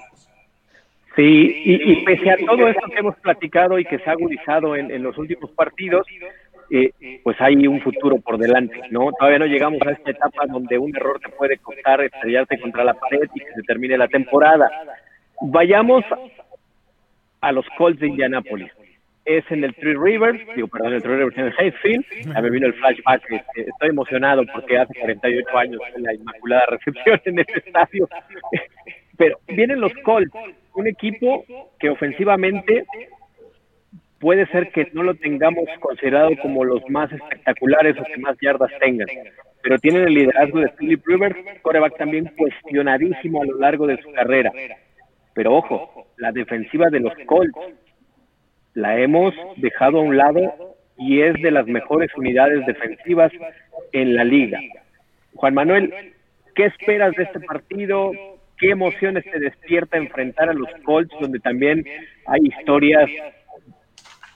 [1.16, 5.02] Sí, y, pese a todo esto que hemos platicado y que se ha agudizado en,
[5.02, 6.06] los últimos partidos,
[6.70, 6.92] eh,
[7.24, 9.10] pues hay un futuro por delante, ¿no?
[9.18, 12.94] Todavía no llegamos a esta etapa donde un error te puede costar estrellarte contra la
[12.94, 14.70] pared y que se termine la temporada.
[15.40, 16.04] Vayamos
[17.40, 18.70] a los Colts de Indianapolis.
[19.24, 22.04] Es en el Three Rivers, digo, perdón, el Three Rivers en el Hayfield.
[22.34, 23.22] Ya me vino el flashback.
[23.30, 28.08] Este, estoy emocionado porque hace 48 años la Inmaculada Recepción en este estadio.
[29.16, 30.32] Pero vienen los Colts,
[30.74, 31.44] un equipo
[31.78, 32.86] que ofensivamente
[34.20, 38.70] puede ser que no lo tengamos considerado como los más espectaculares o que más yardas
[38.80, 39.08] tengan,
[39.62, 44.12] pero tienen el liderazgo de Philip Rivers, coreback también cuestionadísimo a lo largo de su
[44.12, 44.52] carrera.
[45.40, 47.58] Pero ojo, la defensiva de los Colts
[48.74, 53.32] la hemos dejado a un lado y es de las mejores unidades defensivas
[53.92, 54.60] en la liga.
[55.36, 55.94] Juan Manuel,
[56.54, 58.12] ¿qué esperas de este partido?
[58.58, 61.86] qué emociones te despierta enfrentar a los Colts, donde también
[62.26, 63.08] hay historias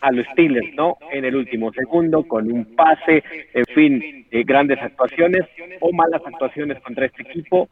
[0.00, 0.96] a los Steelers, ¿no?
[1.12, 5.42] En el último segundo, con un pase, en fin, eh, grandes actuaciones
[5.80, 7.68] o malas actuaciones contra este equipo.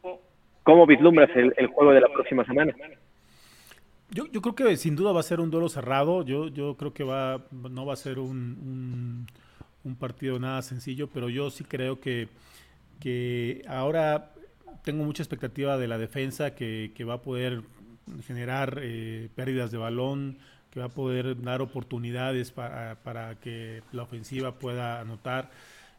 [0.65, 2.73] ¿Cómo vislumbras el, juego de la próxima semana?
[4.15, 6.23] Yo, yo, creo que sin duda va a ser un duelo cerrado.
[6.23, 9.27] Yo, yo creo que va, no va a ser un,
[9.99, 12.29] partido nada sencillo, pero yo sí creo que,
[13.01, 14.33] que ahora
[14.85, 17.63] tengo mucha expectativa de la defensa que, va a poder
[18.27, 20.39] generar eh, pérdidas de balón,
[20.71, 25.51] que va a poder dar oportunidades para que la ofensiva pueda anotar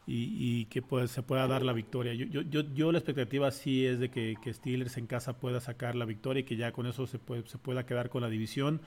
[0.06, 2.14] y, que se pueda dar la victoria.
[2.14, 5.94] Yo, yo, yo, la expectativa sí es de que, que, Steelers en casa pueda sacar
[5.94, 8.80] la victoria y que ya con eso se, puede, se pueda quedar con la división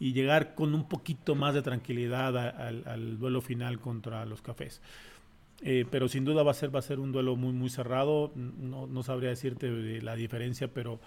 [0.00, 4.80] y llegar con un poquito más de tranquilidad al, al duelo final contra los cafés.
[5.62, 8.32] Eh, pero sin duda va a ser va a ser un duelo muy muy cerrado.
[8.34, 9.70] No, no sabría decirte
[10.02, 11.00] la diferencia, pero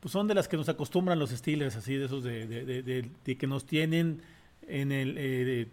[0.00, 3.38] pues son de las que nos acostumbran los Steelers, así de esos de, de, de,
[3.38, 4.20] que nos tienen
[4.68, 5.66] en el eh,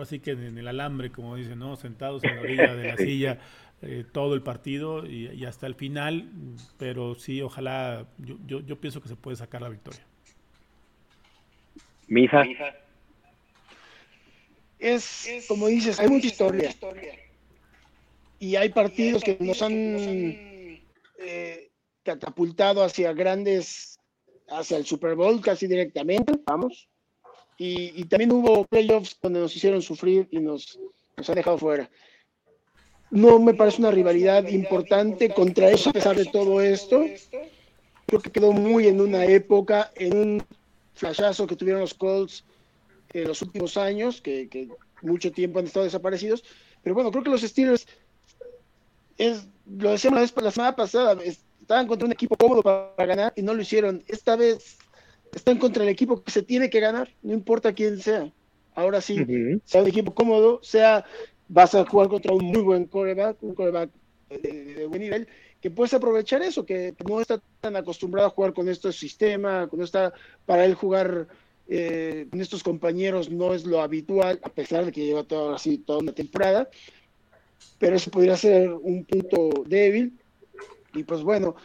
[0.00, 3.38] así que en el alambre, como dicen, no, sentados en la orilla de la silla
[3.82, 6.30] eh, todo el partido y, hasta el final.
[6.78, 10.04] Pero sí, ojalá yo, yo, yo pienso que se puede sacar la victoria.
[12.08, 12.44] Misa.
[14.78, 16.70] Es, como dices, hay mucha historia
[18.38, 21.70] y hay partidos que nos han eh,
[22.02, 23.98] catapultado hacia grandes,
[24.48, 26.88] hacia el Super Bowl casi directamente, vamos.
[27.58, 30.78] Y, también hubo playoffs donde nos hicieron sufrir y nos,
[31.16, 31.90] nos han dejado fuera.
[33.10, 37.04] No me parece una rivalidad importante contra eso, a pesar de todo esto.
[38.06, 40.46] Creo que quedó muy en una época, en un
[40.94, 42.44] flashazo que tuvieron los Colts
[43.12, 44.68] en los últimos años, que, que
[45.02, 46.44] mucho tiempo han estado desaparecidos.
[46.82, 47.86] Pero bueno, creo que los Steelers,
[49.18, 53.42] es, lo decíamos la, la semana pasada, estaban contra un equipo cómodo para, ganar y
[53.42, 54.04] no lo hicieron.
[54.06, 54.78] Esta vez
[55.36, 58.32] están contra el equipo que se tiene que ganar, no importa quién sea.
[58.74, 59.18] Ahora sí,
[59.64, 61.04] sea un equipo cómodo, sea
[61.48, 63.90] vas a jugar contra un muy buen coreback, un coreback
[64.30, 65.28] de, buen nivel,
[65.60, 69.84] que puedes aprovechar eso, que no está tan acostumbrado a jugar con este sistema, no
[69.84, 70.14] está
[70.46, 71.28] para él jugar
[71.68, 75.78] eh, con estos compañeros no es lo habitual, a pesar de que lleva toda, así,
[75.78, 76.70] toda una temporada,
[77.78, 80.18] pero eso podría ser un punto débil.
[80.94, 81.56] Y pues bueno,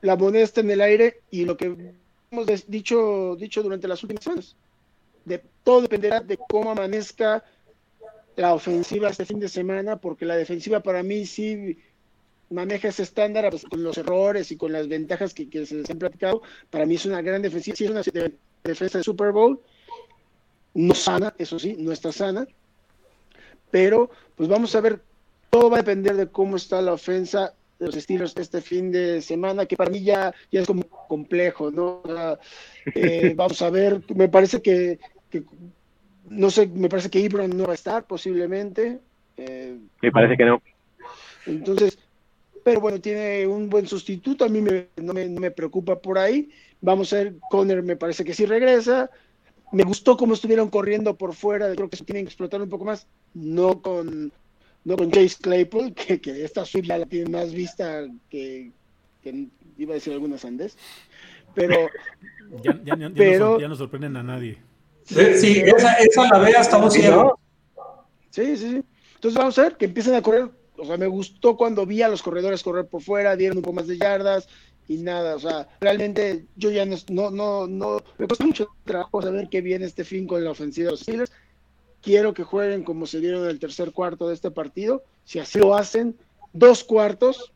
[0.00, 1.94] la moneda está en el aire y lo que
[2.30, 4.56] hemos dicho, dicho durante las últimas semanas,
[5.24, 7.44] de, todo dependerá de cómo amanezca
[8.36, 11.76] la ofensiva este fin de semana, porque la defensiva para mí sí
[12.48, 15.98] maneja ese estándar pues, con los errores y con las ventajas que, se les han
[15.98, 16.42] platicado.
[16.70, 18.02] Para mí es una gran defensiva, sí es una
[18.62, 19.60] defensa de Super Bowl,
[20.74, 22.46] no sana, eso sí, no está sana,
[23.72, 25.02] pero pues vamos a ver,
[25.50, 29.66] todo va a depender de cómo está la ofensa los estilos este fin de semana,
[29.66, 32.02] que para mí ya, ya es como complejo, ¿no?
[32.94, 34.98] Eh, vamos a ver, me parece que,
[36.28, 39.00] no sé, me parece que Ibron no va a estar posiblemente.
[39.36, 40.62] Eh, me parece que no.
[41.46, 41.98] Entonces,
[42.62, 44.70] pero bueno, tiene un buen sustituto, a mí no,
[45.14, 46.50] me, no, me, preocupa por ahí.
[46.82, 49.10] Vamos a ver, Conner me parece que sí regresa.
[49.72, 52.84] Me gustó cómo estuvieron corriendo por fuera, creo que se tienen que explotar un poco
[52.84, 54.32] más, no con
[54.84, 58.70] no con Chase Claypool, que, que esta suite ya la tiene más vista que,
[59.76, 60.76] iba a decir algunas andes,
[61.54, 61.88] pero...
[62.62, 64.58] Ya, ya, ya, no, sorprenden a nadie.
[65.04, 67.38] Sí, esa, esa, la ve hasta un cielo.
[68.30, 68.84] Sí, sí, sí.
[69.14, 70.48] Entonces vamos a ver que empiecen a correr.
[70.76, 73.74] O sea, me gustó cuando vi a los corredores correr por fuera, dieron un poco
[73.74, 74.48] más de yardas
[74.88, 75.36] y nada.
[75.36, 79.84] O sea, realmente yo ya no, no, no, me cuesta mucho trabajo saber qué viene
[79.84, 81.30] este fin con la ofensiva de los Steelers
[82.02, 85.02] quiero que jueguen como se dieron en el tercer cuarto de este partido.
[85.24, 86.16] Si así lo hacen,
[86.52, 87.52] dos cuartos,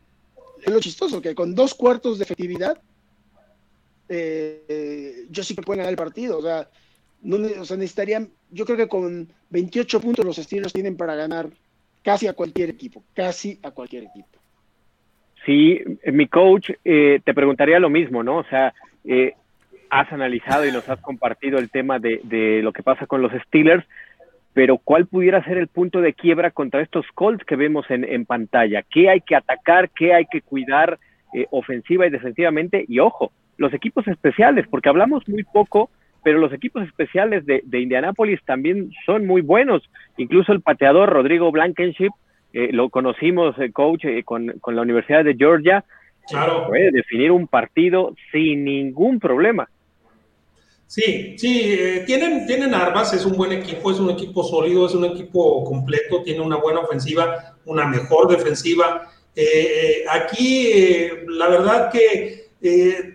[0.63, 2.79] es lo chistoso, que con dos cuartos de efectividad,
[4.09, 6.37] eh, yo sí que pueden ganar el partido.
[6.37, 6.69] O sea,
[7.21, 11.49] no, necesitarían, yo creo que con 28 puntos los estilos tienen para ganar
[12.03, 14.27] casi a cualquier equipo, casi a cualquier equipo.
[15.45, 15.79] Sí,
[16.11, 18.37] mi coach, eh, te preguntaría lo mismo, ¿no?
[18.37, 18.73] O sea,
[19.03, 19.33] eh,
[19.89, 23.85] has analizado y nos has compartido el tema de, lo que pasa con los Steelers,
[24.55, 28.83] pero ¿cuál pudiera ser el punto de quiebra contra estos Colts que vemos en, pantalla?
[28.89, 29.89] ¿Qué hay que atacar?
[29.89, 30.97] ¿Qué hay que cuidar
[31.33, 32.85] eh, ofensiva y defensivamente?
[32.87, 35.89] Y ojo, los equipos especiales, porque hablamos muy poco,
[36.23, 39.83] pero los equipos especiales de, de Indianápolis también son muy buenos.
[40.15, 42.11] Incluso el pateador Rodrigo Blankenship,
[42.53, 45.83] eh, lo conocimos, eh, coach, con, con, la Universidad de Georgia,
[46.29, 46.67] claro.
[46.69, 49.67] puede definir un partido sin ningún problema.
[50.87, 54.93] Sí, sí, eh, tienen, tienen armas, es un buen equipo, es un equipo sólido, es
[54.93, 59.11] un equipo completo, tiene una buena ofensiva, una mejor defensiva.
[59.35, 60.71] Eh, eh, aquí,
[61.27, 62.45] la verdad que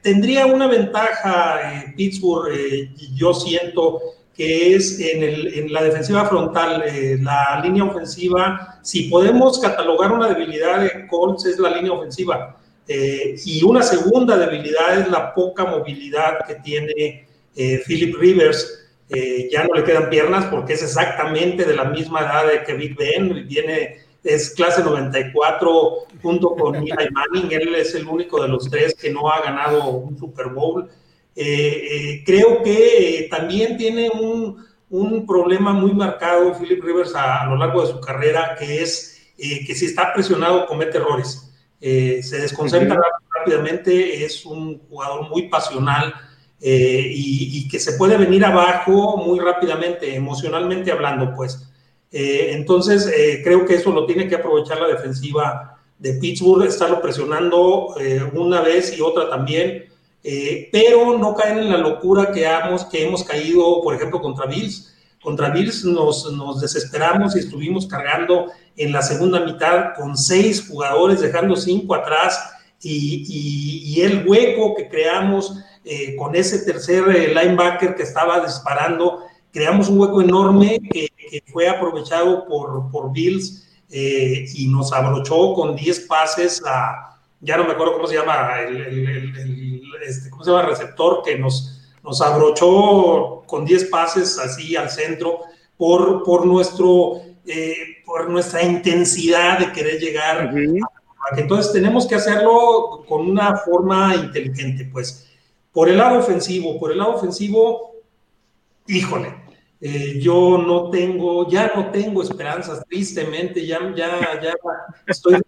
[0.02, 2.52] tendría una ventaja Pittsburgh,
[3.16, 4.00] yo siento
[4.34, 6.84] que es en, el, en la defensiva frontal,
[7.20, 8.78] la línea ofensiva.
[8.82, 12.56] Si podemos catalogar una debilidad de Colts es la línea ofensiva.
[12.86, 19.64] y una segunda debilidad es la poca movilidad que tiene eh, Philip Rivers eh, ya
[19.64, 23.46] no le quedan piernas porque es exactamente de la misma edad de que Big Ben,
[23.48, 28.94] viene, es clase 94 junto con Eli Manning, él es el único de los tres
[28.94, 30.88] que no ha ganado un Super Bowl.
[31.34, 37.82] Eh, creo que también tiene un, un, problema muy marcado Philip Rivers a, lo largo
[37.82, 41.50] de su carrera, que es que si está presionado comete errores.
[41.80, 43.00] se desconcentra
[43.34, 46.12] rápidamente, es un jugador muy pasional,
[46.62, 51.66] eh, y, que se puede venir abajo muy rápidamente, emocionalmente hablando, pues.
[52.12, 57.00] Eh, entonces, eh, creo que eso lo tiene que aprovechar la defensiva de Pittsburgh, estarlo
[57.00, 57.94] presionando
[58.32, 59.84] una vez y otra también,
[60.72, 64.94] pero no caer en la locura que hemos, que hemos caído, por ejemplo, contra Bills.
[65.22, 68.46] Contra Bills nos, nos desesperamos y estuvimos cargando
[68.76, 72.40] en la segunda mitad con seis jugadores, dejando cinco atrás,
[72.82, 79.88] y, el hueco que creamos eh, con ese tercer eh, linebacker que estaba disparando, creamos
[79.88, 81.08] un hueco enorme que,
[81.52, 87.64] fue aprovechado por, por Bills eh, y nos abrochó con 10 pases a, ya no
[87.64, 89.32] me acuerdo cómo se llama, el,
[90.04, 90.66] este, ¿cómo se llama?
[90.66, 95.38] receptor que nos, nos abrochó con 10 pases así al centro
[95.76, 97.20] por, por, nuestro,
[98.04, 100.52] por nuestra intensidad de querer llegar.
[101.36, 105.26] Entonces tenemos que hacerlo con una forma inteligente, pues.
[105.72, 107.92] Por el lado ofensivo, por el lado ofensivo,
[108.88, 109.34] híjole,
[109.82, 114.52] eh, yo no tengo, ya no tengo esperanzas, tristemente, ya, ya, ya
[115.06, 115.40] estoy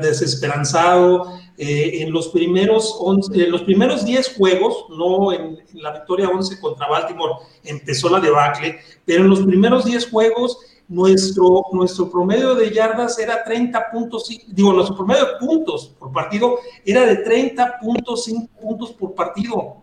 [0.00, 1.38] desesperanzado.
[1.56, 6.58] Eh, en los primeros 11, en los primeros 10 juegos, no en, la victoria 11
[6.60, 10.58] contra Baltimore, empezó la debacle, pero en los primeros 10 juegos,
[10.88, 16.56] nuestro, nuestro promedio de yardas era 30 puntos, digo, nuestro promedio de puntos por partido
[16.84, 19.76] era de 30.5 puntos por partido.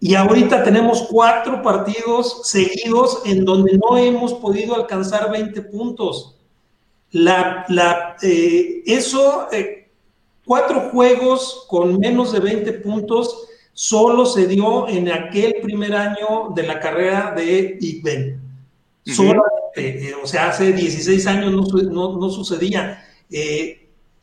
[0.00, 6.34] Y ahorita tenemos cuatro partidos seguidos en donde no hemos podido alcanzar 20 puntos.
[7.12, 9.88] La, la, eh, eso, eh,
[10.44, 16.64] cuatro juegos con menos de 20 puntos solo se dio en aquel primer año de
[16.64, 18.40] la carrera de Big Ben.
[19.76, 23.04] Eh, o sea, hace 16 años no, no sucedía.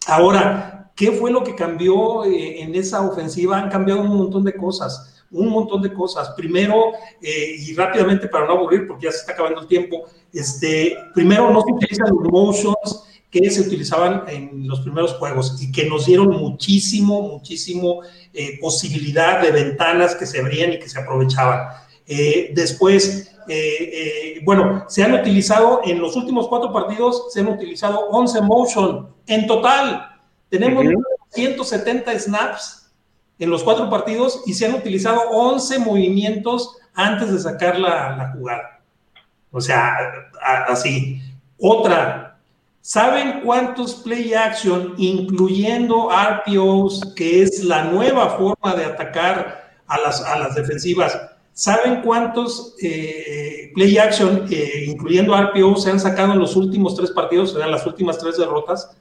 [0.07, 3.57] ahora, ¿qué fue lo que cambió en esa ofensiva?
[3.57, 6.29] Han cambiado un montón de cosas un montón de cosas.
[6.31, 10.95] Primero, eh, y rápidamente para no aburrir, porque ya se está acabando el tiempo, este,
[11.13, 15.85] primero no se utilizan los motions que se utilizaban en los primeros juegos y que
[15.87, 18.01] nos dieron muchísimo, muchísimo
[18.33, 21.69] eh, posibilidad de ventanas que se abrían y que se aprovechaban.
[22.11, 23.37] Eh, después,
[24.43, 29.47] bueno, se han utilizado en los últimos cuatro partidos, se han utilizado 11 motion en
[29.47, 30.19] total.
[30.49, 30.85] Tenemos
[31.29, 32.91] 170 snaps
[33.39, 38.81] en los cuatro partidos y se han utilizado 11 movimientos antes de sacar la, jugada.
[39.51, 39.97] O sea,
[40.67, 41.21] así.
[41.57, 42.37] Otra,
[42.81, 50.21] ¿saben cuántos play action, incluyendo RPOs, que es la nueva forma de atacar a las,
[50.21, 51.17] a las defensivas?
[51.59, 57.11] ¿Saben cuántos eh, play action, eh, incluyendo RPOs, se han sacado en los últimos tres
[57.11, 58.95] partidos, o sea, las últimas tres derrotas?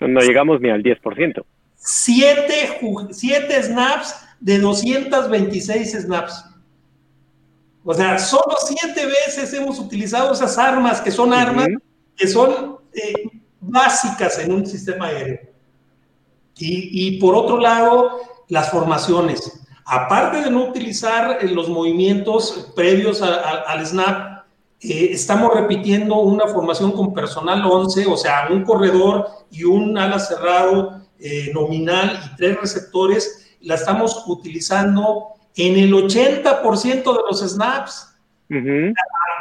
[0.00, 1.44] No llegamos ni al 10%.
[1.76, 2.80] Siete,
[3.12, 6.46] siete snaps de 226 snaps.
[7.84, 11.68] O sea, solo siete veces hemos utilizado esas armas, que son armas
[12.16, 13.30] que son eh,
[13.60, 15.38] básicas en un sistema aéreo.
[16.58, 19.60] Y, por otro lado, las formaciones.
[19.92, 24.44] Aparte de no utilizar eh, los movimientos previos al snap,
[24.80, 30.20] eh, estamos repitiendo una formación con personal 11, o sea, un corredor y un ala
[30.20, 38.14] cerrado eh, nominal y tres receptores, la estamos utilizando en el 80% de los snaps.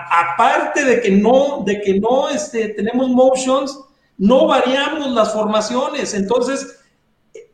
[0.09, 3.79] aparte de que no, de que no este, tenemos motions,
[4.17, 6.15] no variamos las formaciones.
[6.15, 6.78] Entonces,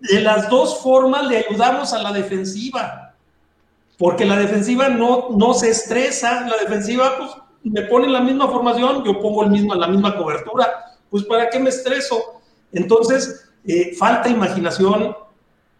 [0.10, 3.14] de las dos formas le ayudamos a la defensiva.
[3.98, 7.32] Porque la defensiva no, no se estresa, la defensiva pues
[7.64, 10.68] me pone la misma formación, yo pongo el mismo, la misma cobertura,
[11.10, 12.42] pues ¿para qué me estreso?
[12.72, 15.16] Entonces, eh, falta imaginación,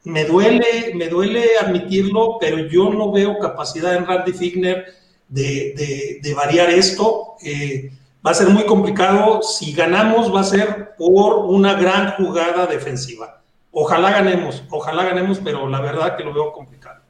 [0.06, 4.86] me duele, me duele admitirlo, pero yo no veo capacidad en Randy Figner
[5.28, 7.36] de, variar esto.
[7.44, 7.92] Eh,
[8.26, 9.42] va a ser muy complicado.
[9.42, 13.42] Si ganamos, va a ser por una gran jugada defensiva.
[13.78, 17.02] Ojalá ganemos, ojalá ganemos, pero la verdad que lo veo complicado.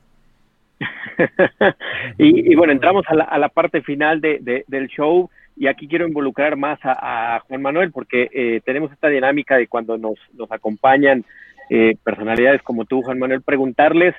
[2.18, 7.40] y, bueno, entramos a la, parte final del show y aquí quiero involucrar más a,
[7.48, 11.24] Juan Manuel porque eh, tenemos esta dinámica de cuando nos, nos acompañan
[11.70, 14.16] eh, personalidades como tú, Juan Manuel, preguntarles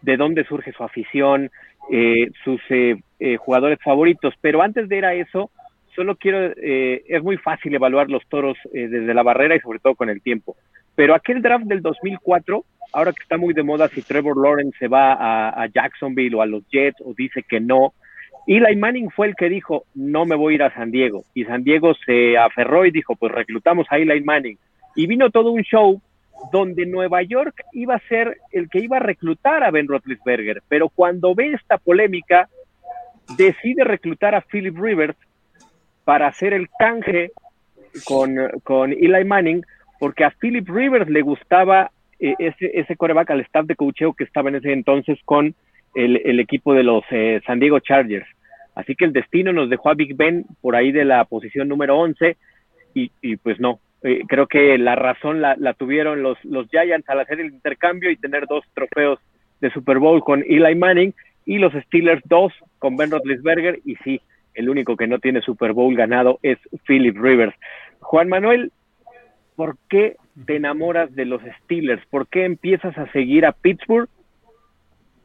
[0.00, 1.50] de dónde surge su afición,
[1.90, 2.60] eh, sus
[3.40, 4.34] jugadores favoritos.
[4.40, 5.50] Pero antes de ir a eso,
[5.96, 10.10] solo quiero, es muy fácil evaluar los toros desde la barrera y sobre todo con
[10.10, 10.54] el tiempo.
[10.98, 14.88] Pero aquel draft del 2004, ahora que está muy de moda si Trevor Lawrence se
[14.88, 17.94] va a, Jacksonville o a los Jets o dice que no,
[18.48, 21.22] Eli Manning fue el que dijo, no me voy a ir a San Diego.
[21.34, 24.58] Y San Diego se aferró y dijo, pues reclutamos a Eli Manning.
[24.96, 26.02] Y vino todo un show
[26.50, 30.64] donde Nueva York iba a ser el que iba a reclutar a Ben Roethlisberger.
[30.66, 32.48] Pero cuando ve esta polémica,
[33.36, 35.16] decide reclutar a Philip Rivers
[36.04, 37.30] para hacer el canje
[38.04, 38.34] con,
[38.64, 39.62] con Eli Manning,
[39.98, 41.90] porque a Philip Rivers le gustaba
[42.20, 45.54] eh, ese, ese coreback al staff de coacheo que estaba en ese entonces con
[45.94, 48.26] el, equipo de los eh, San Diego Chargers.
[48.74, 51.98] Así que el destino nos dejó a Big Ben por ahí de la posición número
[51.98, 52.36] 11
[52.94, 57.40] y, pues no, eh, creo que la razón la, tuvieron los, los Giants al hacer
[57.40, 59.20] el intercambio y tener dos trofeos
[59.60, 64.20] de Super Bowl con Eli Manning y los Steelers dos con Ben Roethlisberger y sí,
[64.54, 67.54] el único que no tiene Super Bowl ganado es Philip Rivers.
[68.00, 68.72] Juan Manuel,
[69.58, 72.06] ¿por qué te enamoras de los Steelers?
[72.06, 74.08] ¿Por qué empiezas a seguir a Pittsburgh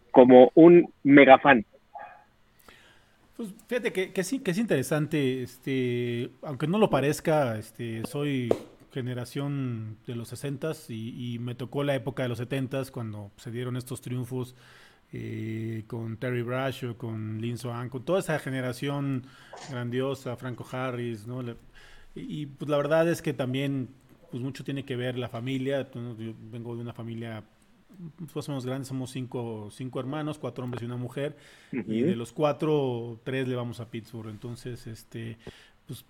[0.09, 1.63] como un mega fan?
[3.37, 8.49] Pues fíjate que, sí, que es interesante, este, aunque no lo parezca, este, soy
[8.91, 13.77] generación de los 60s y, me tocó la época de los 70s cuando se dieron
[13.77, 14.55] estos triunfos
[15.11, 19.27] eh, con Terry Bradshaw, con Lin Swan, con toda esa generación
[19.69, 21.43] grandiosa, Franco Harris, ¿no?
[22.15, 23.89] Y, pues la verdad es que también
[24.33, 27.43] pues mucho tiene que ver la familia, yo vengo de una familia
[28.33, 31.37] pues somos grandes, somos cinco, cinco hermanos, cuatro hombres y una mujer,
[31.71, 35.37] y de los cuatro, tres le vamos a Pittsburgh, entonces, este,
[35.85, 36.03] pues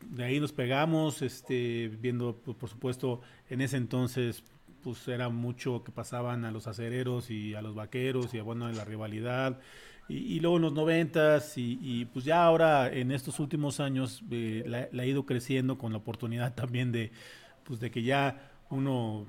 [0.00, 4.42] de ahí nos pegamos, este, viendo, pues, por supuesto, en ese entonces,
[4.82, 8.66] pues era mucho que pasaban a los acereros y a los vaqueros y a, bueno,
[8.72, 9.60] la rivalidad,
[10.08, 15.02] y, luego en los noventas, y, pues ya ahora en estos últimos años eh, la,
[15.02, 17.12] ha ido creciendo con la oportunidad también de,
[17.64, 19.26] pues de que ya uno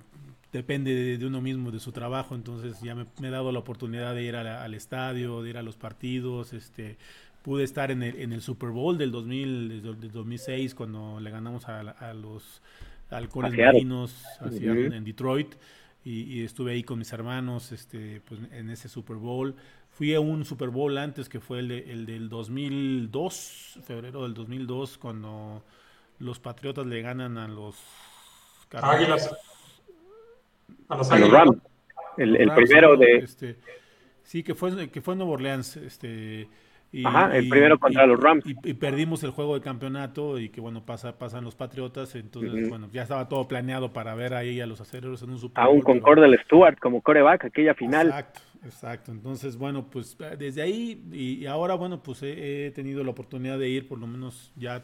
[0.52, 4.24] depende de, uno mismo, de su trabajo, entonces ya me, he dado la oportunidad de
[4.24, 6.98] ir al estadio, de ir a los partidos, este,
[7.42, 11.68] pude estar en el, en el Super Bowl del, 2000, del 2006 cuando le ganamos
[11.68, 12.62] a, los
[13.10, 15.56] halcones marinos en Detroit
[16.06, 19.56] y, estuve ahí con mis hermanos este, pues, en ese Super Bowl.
[19.90, 24.98] Fui a un Super Bowl antes que fue el, el del 2002, febrero del 2002,
[24.98, 25.64] cuando
[26.20, 27.76] los Patriotas le ganan a los
[28.74, 29.34] Águilas
[30.90, 31.58] a los, Rams.
[32.18, 33.18] El, primero de.
[33.18, 33.56] Este,
[34.24, 35.78] sí, que fue, que fue en Nueva Orleans.
[35.78, 36.48] Este,
[36.92, 38.44] y, Ajá, el primero contra los Rams.
[38.46, 42.14] Y, perdimos el juego de campeonato y que bueno, pasa, pasan los Patriotas.
[42.16, 45.64] Entonces, bueno, ya estaba todo planeado para ver ahí a los acereros en un Super
[45.64, 48.08] Aún con Cordell Stewart como coreback, aquella final.
[48.08, 49.12] Exacto, exacto.
[49.12, 53.88] Entonces, bueno, pues desde ahí y, ahora, bueno, pues he, tenido la oportunidad de ir
[53.88, 54.84] por lo menos ya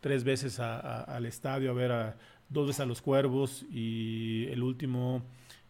[0.00, 2.16] tres veces al estadio a ver a
[2.48, 5.22] dos veces a los Cuervos y el último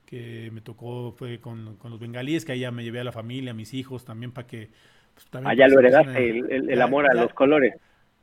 [0.04, 3.50] que me tocó fue con, los bengalíes, que ahí ya me llevé a la familia,
[3.50, 4.70] a mis hijos también para que...
[5.14, 6.28] Pues, también ah, lo heredaste,
[6.72, 7.74] el, amor a los colores.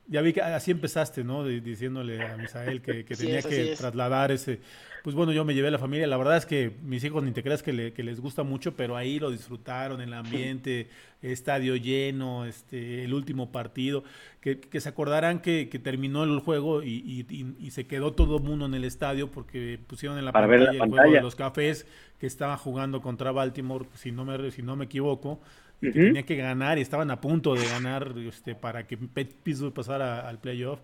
[0.08, 1.46] Ya vi que así empezaste, ¿no?
[1.46, 4.60] diciéndole a Misael que, tenía que trasladar ese...
[5.04, 6.08] Pues bueno, yo me llevé a la familia.
[6.08, 9.20] La verdad es que mis hijos ni te creas que, les gusta mucho, pero ahí
[9.20, 10.88] lo disfrutaron, el ambiente,
[11.22, 14.06] estadio lleno, este, el último partido.
[14.40, 17.26] Que, se acordarán que, terminó el juego y,
[17.72, 21.12] se quedó todo el mundo en el estadio porque pusieron en la pantalla el juego
[21.12, 21.86] de los cafés
[22.18, 25.42] que estaban jugando contra Baltimore, si no me, si no me equivoco
[25.90, 29.74] y que tenía que ganar y estaban a punto de ganar este, para que Pittsburgh
[29.74, 30.80] pasara al playoff.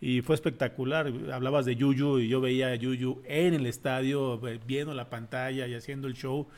[0.00, 1.12] Y fue espectacular.
[1.32, 5.74] Hablabas de Yuyu y yo veía a Yuyu en el estadio, viendo la pantalla y
[5.74, 6.48] haciendo el show.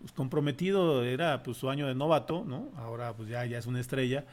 [0.00, 2.70] Pues, comprometido, era pues su año de novato, ¿no?
[2.76, 4.24] Ahora pues ya, ya es una estrella.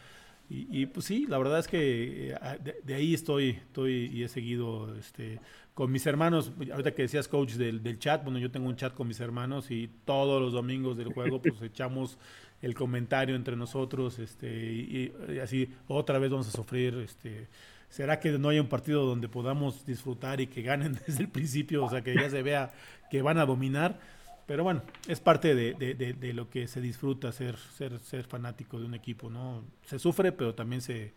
[0.48, 4.96] Y, pues sí, la verdad es que eh, de, ahí estoy, estoy y he seguido
[4.96, 5.40] este,
[5.74, 6.52] con mis hermanos.
[6.72, 9.72] Ahorita que decías, coach, del, del chat, bueno, yo tengo un chat con mis hermanos
[9.72, 12.20] y todos los domingos del juego pues echamos
[12.62, 17.48] el comentario entre nosotros, este, y, así otra vez vamos a sufrir, este,
[17.90, 21.86] ¿será que no hay un partido donde podamos disfrutar y que ganen desde el principio?
[21.86, 22.72] O sea, que ya se vea
[23.10, 24.00] que van a dominar.
[24.48, 28.94] Pero bueno, es parte de, lo que se disfruta ser, ser, ser fanático de un
[28.94, 29.64] equipo, ¿no?
[29.86, 31.14] Se sufre, pero también se,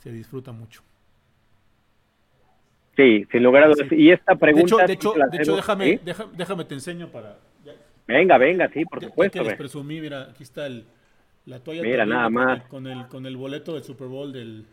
[0.00, 0.82] se disfruta mucho.
[2.96, 3.86] Sí, sin lugar a dudas.
[3.90, 4.84] Y esta pregunta...
[4.86, 6.00] De hecho, de hecho, déjame,
[6.36, 7.38] déjame, te enseño para...
[8.06, 9.42] Venga, venga, sí, por supuesto.
[9.42, 10.84] Les presumí, mira, aquí está el,
[11.46, 11.82] la toalla.
[11.82, 12.62] Mira, nada más.
[12.64, 14.66] Con el, con el boleto del Super Bowl del...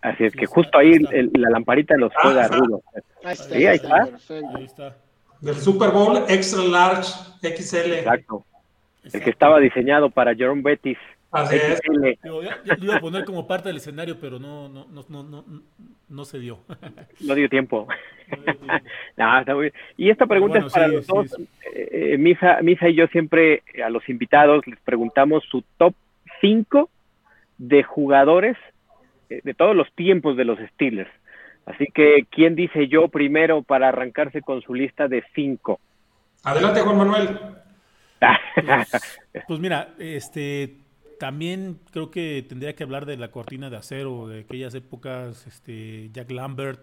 [0.00, 2.82] Así es que justo ahí la lamparita los juega ah, rudo.
[3.22, 3.54] Ahí está.
[3.54, 4.08] Sí, ahí está.
[4.56, 4.96] Ahí está.
[5.40, 7.92] Del Super Bowl Extra Large XL.
[7.92, 8.44] Exacto.
[9.04, 10.98] El que estaba diseñado para Jerome Bettis.
[11.32, 11.80] Así es.
[12.22, 15.44] Yo, iba a poner como parte del escenario, pero no, no, no, no,
[16.08, 16.60] no se dio.
[17.20, 17.86] No dio tiempo.
[19.16, 21.34] No está muy Y esta pregunta es para los dos.
[21.74, 25.94] Eh, Misa, Misa y yo siempre a los invitados les preguntamos su top
[26.40, 26.90] 5
[27.58, 28.56] de jugadores
[29.30, 31.10] eh, de todos los tiempos de los Steelers.
[31.64, 35.80] Así que, ¿quién dice yo primero para arrancarse con su lista de 5?
[36.44, 37.38] Adelante, Juan Manuel.
[38.54, 38.90] Pues,
[39.46, 40.81] pues, mira, este
[41.22, 46.10] también creo que tendría que hablar de la cortina de acero de aquellas épocas, este
[46.12, 46.80] Jack Lambert,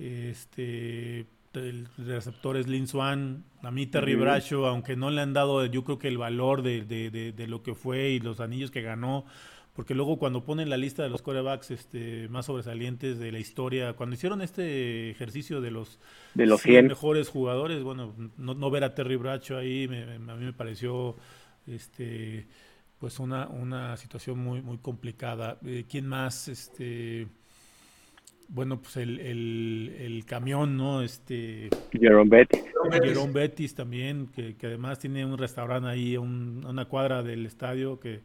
[0.00, 5.64] este el receptor es Lin Swan, a mí Terry Bradshaw, aunque no le han dado
[5.66, 9.26] yo creo que el valor de, de, lo que fue y los anillos que ganó,
[9.74, 13.92] porque luego cuando ponen la lista de los corebacks este, más sobresalientes de la historia,
[13.92, 16.00] cuando hicieron este ejercicio de los,
[16.34, 20.52] de los 100 mejores jugadores, bueno, no, ver a Terry Bradshaw ahí a mí me
[20.52, 21.14] pareció
[21.68, 22.48] este
[23.02, 25.58] pues una, una situación muy, muy complicada.
[25.66, 26.46] Eh, ¿Quién más?
[26.46, 27.26] Este,
[28.46, 31.02] bueno, pues el, el, camión, ¿no?
[31.02, 31.68] Este.
[31.90, 32.62] Jerome Betis.
[33.02, 38.20] Jerome Betis también, que, además tiene un restaurante ahí, un, una cuadra del estadio que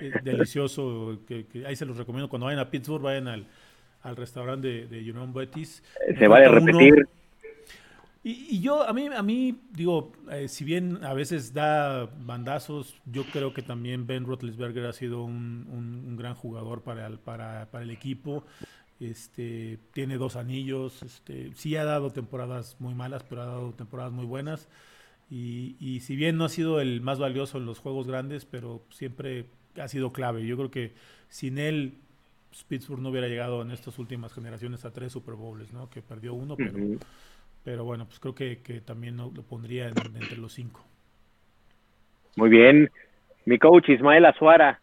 [0.00, 2.28] es delicioso, que, ahí se los recomiendo.
[2.28, 3.48] Cuando vayan a Pittsburgh, vayan al,
[4.02, 5.82] al restaurante de, de Jerome Betis.
[6.16, 7.08] Se va a repetir.
[8.24, 13.24] Y, yo, a mí, a mí digo, eh, si bien a veces da bandazos, yo
[13.24, 17.82] creo que también Ben Roethlisberger ha sido un, un, gran jugador para el, para, para
[17.82, 18.44] el equipo.
[19.00, 24.12] Este, tiene dos anillos, este, sí ha dado temporadas muy malas, pero ha dado temporadas
[24.12, 24.68] muy buenas.
[25.28, 28.84] Y, y, si bien no ha sido el más valioso en los juegos grandes, pero
[28.90, 29.46] siempre
[29.80, 30.46] ha sido clave.
[30.46, 30.94] Yo creo que
[31.28, 31.98] sin él,
[32.68, 35.90] Pittsburgh no hubiera llegado en estas últimas generaciones a tres Super Bowls, ¿no?
[35.90, 36.78] Que perdió uno, pero...
[37.64, 40.84] Pero bueno, pues creo que, también lo pondría entre los cinco.
[42.36, 42.90] Muy bien.
[43.44, 44.80] Mi coach Ismael Azuara.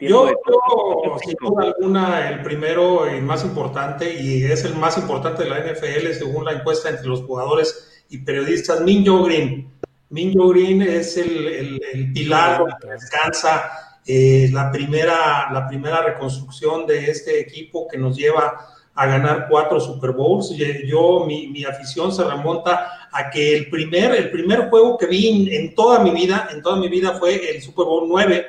[0.00, 5.44] Yo, yo sin duda alguna, el primero y más importante, y es el más importante
[5.44, 9.70] de la NFL según la encuesta entre los jugadores y periodistas, Minjo Green.
[10.08, 13.70] Minjo Green es el, el, pilar donde descansa
[14.06, 18.58] eh, la, primera, la primera reconstrucción de este equipo que nos lleva
[18.94, 20.54] a ganar cuatro Super Bowls.
[20.84, 25.54] Yo, mi, mi, afición se remonta a que el primer, el primer juego que vi
[25.54, 28.46] en, toda mi vida, en toda mi vida fue el Super Bowl 9,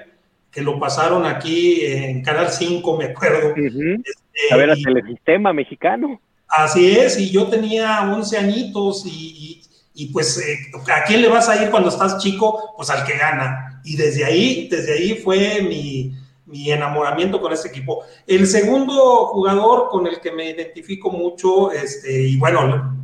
[0.51, 3.53] que lo pasaron aquí en Canal 5, me acuerdo.
[3.55, 6.19] Este, a ver, hasta el sistema mexicano.
[6.47, 9.61] Así es, y yo tenía 11 añitos y,
[9.93, 10.57] y, pues, eh,
[10.93, 12.73] ¿a quién le vas a ir cuando estás chico?
[12.75, 13.81] Pues al que gana.
[13.85, 16.13] Y desde ahí, desde ahí fue mi,
[16.51, 18.03] mi enamoramiento con este equipo.
[18.27, 22.97] El segundo jugador con el que me identifico mucho, este, y bueno,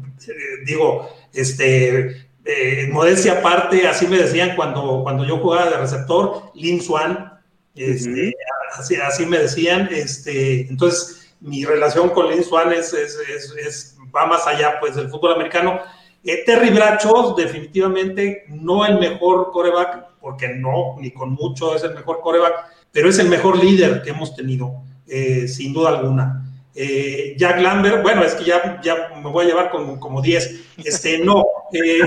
[0.65, 6.81] digo, este, eh, modestia aparte, así me decían cuando, cuando yo jugaba de receptor, Lin
[6.81, 7.33] Swan,
[7.75, 8.33] este,
[8.77, 14.47] así, así, me decían, este, entonces mi relación con Lin Swan es, es, va más
[14.47, 15.79] allá pues del fútbol americano.
[16.23, 21.93] Eh, Terry Bracho, definitivamente no el mejor coreback, porque no, ni con mucho es el
[21.93, 22.65] mejor coreback,
[22.97, 26.49] pero es el mejor líder que hemos tenido, eh, sin duda alguna.
[26.73, 30.61] Eh, Jack Lambert, bueno, es que ya, ya me voy a llevar como, como 10.
[30.83, 31.99] Este, no, eh,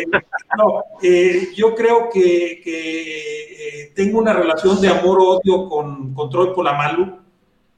[0.58, 0.82] no
[1.54, 7.20] yo creo que, que tengo una relación de amor-odio con, con Troy Polamalu.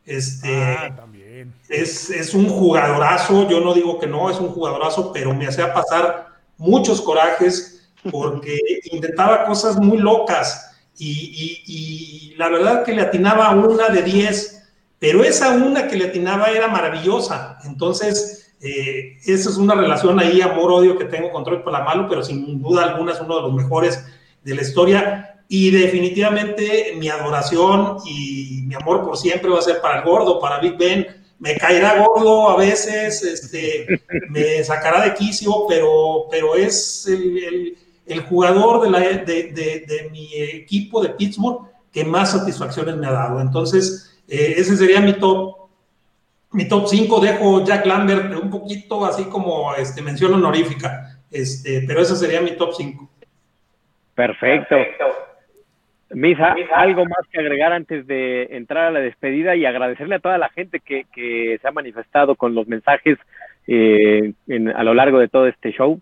[0.06, 1.52] Este, ah, también.
[1.68, 5.74] Es, es un jugadorazo, yo no digo que no, es un jugadorazo, pero me hacía
[5.74, 8.58] pasar muchos corajes porque
[8.90, 14.62] intentaba cosas muy locas y, la verdad que le atinaba una de 10,
[14.98, 17.58] pero esa una que le atinaba era maravillosa.
[17.64, 22.60] Entonces, eh, esa es una relación ahí, amor-odio que tengo con Troy Polamalu, pero sin
[22.62, 24.04] duda alguna es uno de los mejores
[24.42, 25.40] de la historia.
[25.48, 30.40] Y definitivamente mi adoración y mi amor por siempre va a ser para el gordo,
[30.40, 31.06] para Big Ben.
[31.38, 33.86] Me caerá gordo a veces, este,
[34.30, 37.76] me sacará de quicio, pero, pero es el
[38.28, 43.40] jugador de, la, de, mi equipo de Pittsburgh que más satisfacciones me ha dado.
[43.40, 45.62] Entonces, eh, ese sería mi top.
[46.52, 52.02] Mi top 5, dejo Jack Lambert un poquito así como este, mención honorífica, este, pero
[52.02, 53.08] ese sería mi top 5.
[54.14, 54.76] Perfecto.
[56.10, 60.36] Misa, algo más que agregar antes de entrar a la despedida y agradecerle a toda
[60.36, 63.16] la gente que, que se ha manifestado con los mensajes
[63.66, 64.34] eh,
[64.74, 66.00] a lo largo de todo este show.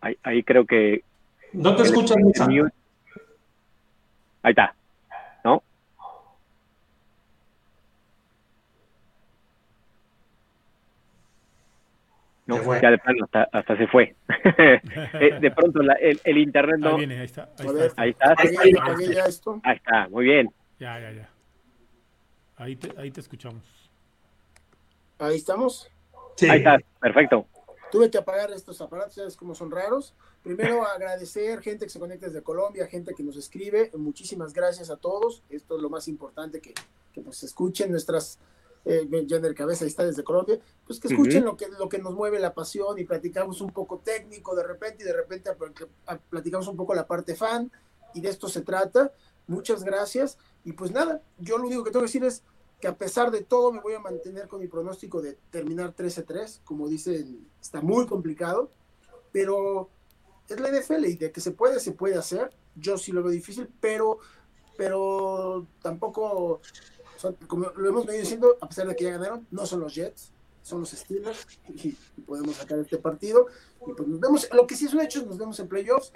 [0.00, 1.04] Ahí, creo que...
[1.52, 2.16] No te escuchas,
[4.42, 4.74] Ahí está,
[5.44, 5.62] ¿no?
[12.46, 14.14] No, ya de plano hasta, hasta se fue.
[15.20, 16.90] Eh, de pronto el, el, internet no.
[16.90, 17.50] Ahí viene, ahí está.
[17.58, 17.92] Ahí está.
[17.96, 18.34] Ahí está.
[19.62, 20.08] Ahí, está.
[20.08, 20.48] muy bien.
[20.78, 21.28] Ya, ya, ya.
[22.56, 23.62] Ahí te, ahí te escuchamos.
[25.18, 25.90] Ahí estamos.
[26.36, 26.48] Sí.
[26.48, 27.46] Ahí está, perfecto.
[27.90, 30.14] Tuve que apagar estos aparatos, sabes cómo son raros.
[30.42, 33.90] Primero agradecer gente que se conecta desde Colombia, gente que nos escribe.
[33.96, 35.42] Muchísimas gracias a todos.
[35.48, 36.74] Esto es lo más importante que,
[37.12, 38.38] que pues escuchen nuestras
[38.84, 42.38] eh, Jenner Cabeza está desde Colombia, pues que escuchen lo, que, lo que nos mueve
[42.38, 45.50] la pasión y platicamos un poco técnico de repente y de repente
[46.30, 47.70] platicamos un poco la parte fan
[48.14, 49.12] y de esto se trata.
[49.46, 52.42] Muchas gracias y pues nada, yo lo único que tengo que decir es
[52.80, 56.60] que a pesar de todo me voy a mantener con mi pronóstico de terminar 13-3,
[56.64, 58.70] como dicen, está muy complicado,
[59.32, 59.90] pero
[60.48, 62.50] es la NFL y de que se puede, se puede hacer.
[62.74, 64.18] Yo sí lo veo difícil, pero,
[64.76, 66.60] pero tampoco,
[67.46, 70.32] como lo hemos venido diciendo, a pesar de que ya ganaron, no son los Jets,
[70.62, 73.46] son los Steelers y, podemos sacar este partido.
[73.86, 76.12] Y pues nos vemos, lo que sí es un hecho, nos vemos en playoffs.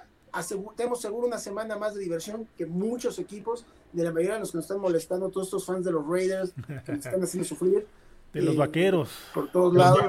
[0.77, 4.51] tenemos seguro una semana más de diversión que muchos equipos, de la mayoría de los
[4.51, 7.87] que nos están molestando, todos estos fans de los Raiders, que nos están haciendo sufrir.
[8.33, 9.11] De los vaqueros.
[9.33, 10.07] Por todos lados.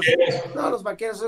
[0.55, 1.23] No, los vaqueros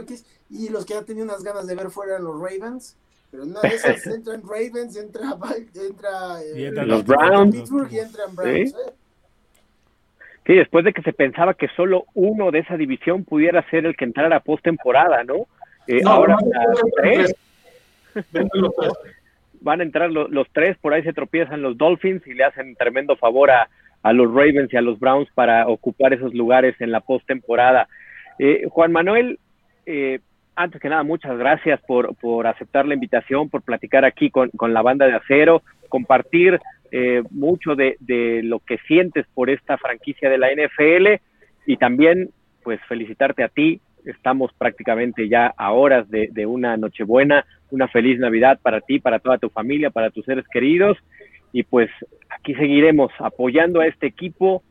[0.49, 2.97] Y los que ya tenían unas ganas de ver fuera eran los Ravens.
[3.29, 5.35] Pero una de esas entran Ravens, entra,
[5.75, 7.69] entra, eh, los Browns.
[7.91, 8.71] y entran Browns.
[8.71, 8.75] ¿Sí?
[8.75, 8.93] ¿eh?
[10.47, 13.95] sí, después de que se pensaba que solo uno de esa división pudiera ser el
[13.95, 15.45] que entrara a postemporada, ¿no?
[15.87, 16.37] Eh, ahora
[17.01, 17.35] tres.
[19.61, 23.15] Van a entrar los, tres, por ahí se tropiezan los Dolphins y le hacen tremendo
[23.15, 23.69] favor a,
[24.03, 27.87] a los Ravens y a los Browns para ocupar esos lugares en la postemporada.
[28.39, 29.39] Eh, Juan Manuel,
[29.85, 30.19] eh,
[30.55, 34.73] antes que nada, muchas gracias por, por aceptar la invitación, por platicar aquí con, con
[34.73, 36.59] la banda de acero, compartir
[36.91, 41.21] eh, mucho de, de, lo que sientes por esta franquicia de la NFL
[41.65, 42.29] y también,
[42.63, 43.81] pues, felicitarte a ti.
[44.05, 49.19] Estamos prácticamente ya a horas de, de una Nochebuena, una feliz Navidad para ti, para
[49.19, 50.97] toda tu familia, para tus seres queridos.
[51.51, 51.89] Y pues
[52.29, 54.63] aquí seguiremos apoyando a este equipo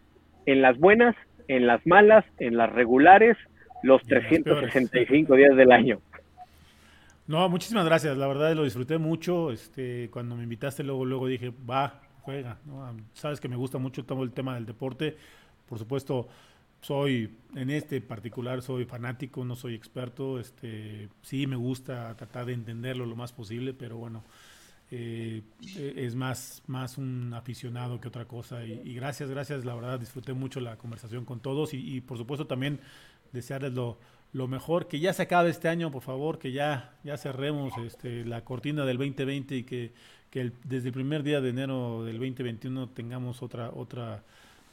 [0.46, 1.16] en las buenas,
[1.48, 3.36] en las malas, en las regulares,
[3.82, 6.00] los 365 días del año.
[7.26, 11.52] No, muchísimas gracias, la verdad lo disfruté mucho, este, cuando me invitaste luego, luego dije,
[11.68, 12.56] va, juega,
[13.14, 15.16] sabes que me gusta mucho todo el tema del deporte,
[15.68, 16.28] por supuesto,
[16.80, 22.52] soy, en este particular, soy fanático, no soy experto, este, sí me gusta tratar de
[22.52, 24.22] entenderlo lo más posible, pero bueno,
[24.90, 25.42] eh,
[25.96, 28.64] es más, más un aficionado que otra cosa.
[28.64, 32.80] Y, gracias, gracias, la verdad disfruté mucho la conversación con todos y, por supuesto también
[33.32, 33.98] desearles lo,
[34.32, 38.24] lo, mejor, que ya se acabe este año, por favor, que ya, ya cerremos este,
[38.24, 39.92] la cortina del 2020 y que,
[40.30, 44.22] que desde el primer día de enero del 2021 tengamos otra, otra,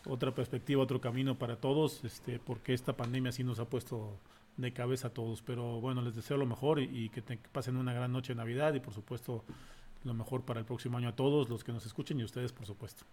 [0.07, 4.17] otra perspectiva, otro camino para todos, este, porque esta pandemia sí nos ha puesto
[4.57, 5.41] de cabeza a todos.
[5.41, 8.73] Pero bueno, les deseo lo mejor y, que, te, pasen una gran noche de Navidad
[8.73, 9.43] y por supuesto
[10.03, 12.65] lo mejor para el próximo año a todos los que nos escuchen y ustedes, por
[12.65, 13.05] supuesto.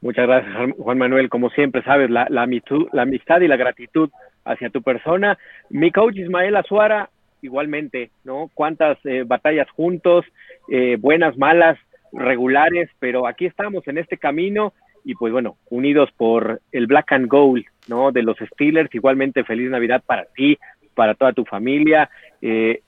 [0.00, 1.28] Muchas gracias, Juan Manuel.
[1.28, 4.10] Como siempre, sabes, la, la, amistad y la gratitud
[4.44, 5.36] hacia tu persona.
[5.70, 7.10] Mi coach Ismael Azuara,
[7.42, 8.48] igualmente, ¿no?
[8.54, 10.24] Cuántas eh, batallas juntos,
[10.68, 11.78] eh, buenas, malas,
[12.12, 14.72] regulares, pero aquí estamos en este camino
[15.08, 18.12] y pues bueno, unidos por el Black and Gold, ¿no?
[18.12, 20.58] De los Steelers, igualmente feliz Navidad para ti,
[20.94, 22.10] para toda tu familia.
[22.42, 22.82] Eh,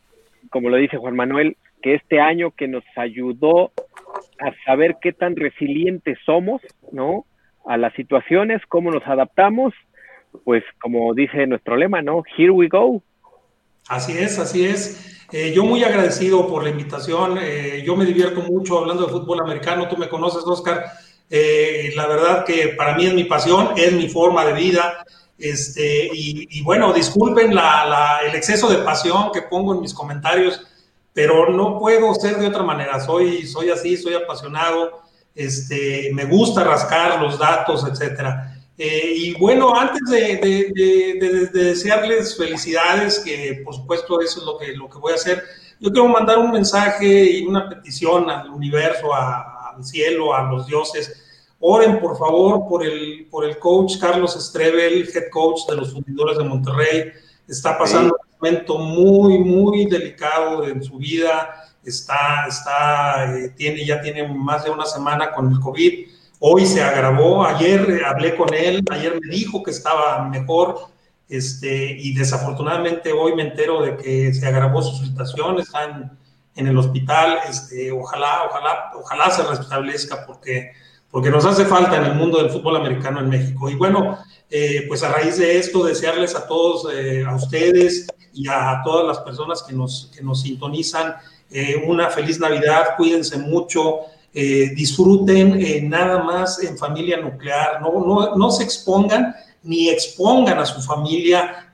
[0.50, 3.72] como lo dice Juan Manuel, que este año que nos ayudó
[4.38, 6.60] a saber qué tan resilientes somos,
[6.92, 7.24] ¿no?
[7.64, 9.72] A las situaciones, cómo nos adaptamos,
[10.44, 12.22] pues como dice nuestro lema, ¿no?
[12.36, 13.02] Here we go.
[13.88, 15.26] Así es, así es.
[15.32, 17.38] Eh, yo muy agradecido por la invitación.
[17.40, 19.88] Eh, yo me divierto mucho hablando de fútbol americano.
[19.88, 20.84] Tú me conoces, Oscar.
[21.30, 25.04] Eh, la verdad que para mí es mi pasión, es mi forma de vida.
[25.38, 30.60] Este, y, bueno, disculpen el exceso de pasión que pongo en mis comentarios
[31.12, 33.00] pero no puedo ser de otra manera.
[33.00, 35.02] Soy, soy así, soy apasionado,
[35.34, 38.54] este, me gusta rascar los datos, etcétera.
[38.78, 44.88] Eh, y bueno, antes de, desearles felicidades, que por supuesto eso es lo que, lo
[44.88, 45.42] que voy a hacer,
[45.78, 49.14] yo quiero mandar un mensaje y una petición al universo,
[49.80, 51.22] al cielo, a los dioses.
[51.58, 56.38] Oren, por favor, por el, por el coach Carlos Estrebel, head coach de los fundidores
[56.38, 57.12] de Monterrey.
[57.48, 61.50] Está pasando momento muy, muy delicado en su vida.
[61.84, 66.08] Está, está, eh, tiene, ya tiene más de una semana con el COVID.
[66.38, 67.44] Hoy se agravó.
[67.44, 68.82] Ayer eh, hablé con él.
[68.90, 70.88] Ayer me dijo que estaba mejor.
[71.28, 75.58] Este, y desafortunadamente hoy me entero de que se agravó su situación.
[75.58, 76.10] Está en,
[76.56, 77.38] en el hospital.
[77.48, 80.72] Este, ojalá, ojalá, ojalá se restablezca porque,
[81.10, 83.68] porque nos hace falta en el mundo del fútbol americano en México.
[83.68, 84.18] Y bueno,
[84.50, 86.86] eh, pues a raíz de esto, desearles a todos,
[87.26, 91.14] a ustedes, y a todas las personas que nos, que nos sintonizan
[91.50, 94.00] eh, una feliz Navidad, cuídense mucho,
[94.32, 100.58] eh, disfruten eh, nada más en familia nuclear, no, no, no, se expongan ni expongan
[100.58, 101.72] a su familia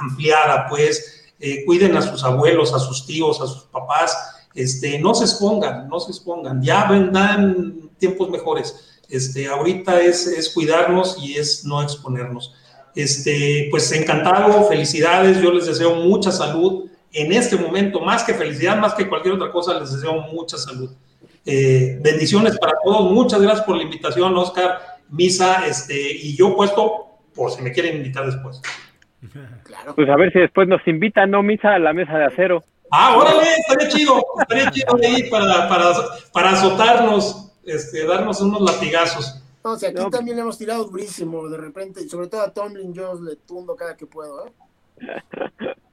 [0.00, 1.23] ampliada, pues
[1.66, 4.16] cuiden a sus abuelos, a sus tíos, a sus papás,
[4.54, 9.02] este, no se expongan, no se expongan, ya vendrán tiempos mejores.
[9.08, 12.54] Este, ahorita es, es cuidarnos y es no exponernos.
[12.94, 16.88] Este, pues encantado, felicidades, yo les deseo mucha salud.
[17.12, 20.90] En este momento, más que felicidad, más que cualquier otra cosa, les deseo mucha salud.
[21.44, 24.78] Eh, bendiciones para todos, muchas gracias por la invitación, Oscar,
[25.10, 28.60] Misa, este, y yo puesto por si me quieren invitar después.
[29.64, 29.94] Claro.
[29.94, 32.64] Pues a ver si después nos invitan, ¿no, Misa, a la mesa de acero?
[32.90, 35.92] Ah, órale, estaría chido, estaría chido ahí para, para,
[36.32, 39.42] para azotarnos, este, darnos unos latigazos.
[39.64, 42.52] No, o sea, aquí también le hemos tirado durísimo de repente, y sobre todo a
[42.52, 44.52] Tomlin yo le tundo cada que puedo, ¿eh?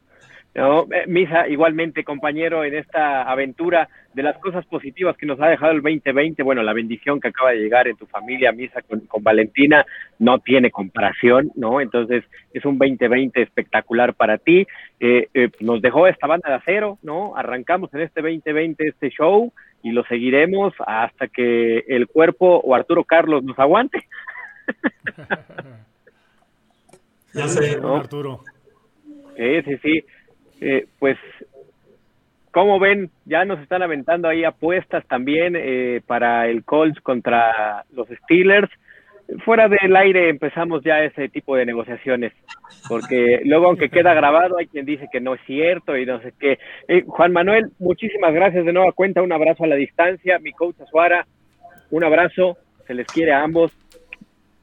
[0.54, 5.48] No, eh, Misa, igualmente, compañero, en esta aventura de las cosas positivas que nos ha
[5.48, 9.24] dejado el 2020, bueno, la bendición que acaba de llegar en tu familia, Misa, con,
[9.24, 9.86] Valentina,
[10.20, 11.80] no tiene comparación, ¿no?
[11.80, 14.68] Entonces, es un 2020 espectacular para ti.
[15.00, 17.38] Eh, eh, nos dejó esta banda de acero, ¿no?
[17.38, 19.54] Arrancamos en este 2020 este show
[19.84, 24.06] y lo seguiremos hasta que el cuerpo o Arturo Carlos nos aguante.
[27.34, 27.96] ya sé, ¿no?
[27.96, 28.44] Arturo.
[29.38, 30.06] Sí, sí, sí.
[30.62, 31.18] Eh, pues,
[32.52, 38.08] como ven, ya nos están aventando ahí apuestas también eh, para el Colts contra los
[38.24, 38.70] Steelers.
[39.44, 42.34] Fuera del aire empezamos ya ese tipo de negociaciones,
[42.90, 46.34] porque luego aunque queda grabado hay quien dice que no es cierto y no sé
[46.38, 46.60] qué.
[46.88, 50.82] Eh, Juan Manuel, muchísimas gracias de nueva cuenta, un abrazo a la distancia, mi coach
[50.82, 51.26] Azuara,
[51.92, 53.72] un abrazo, se les quiere a ambos,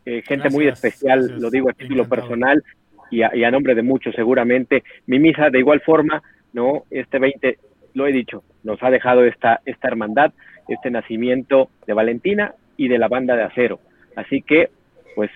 [0.05, 2.63] gente muy especial, lo digo a título personal,
[3.11, 4.83] y a, nombre de muchos seguramente.
[5.07, 6.23] Mi misa de igual forma,
[6.53, 6.85] ¿no?
[6.91, 7.59] Este 20,
[7.95, 10.33] lo he dicho, nos ha dejado esta, esta hermandad,
[10.69, 13.81] este nacimiento de Valentina y de la banda de acero.
[14.17, 14.71] Así que,
[15.15, 15.31] pues,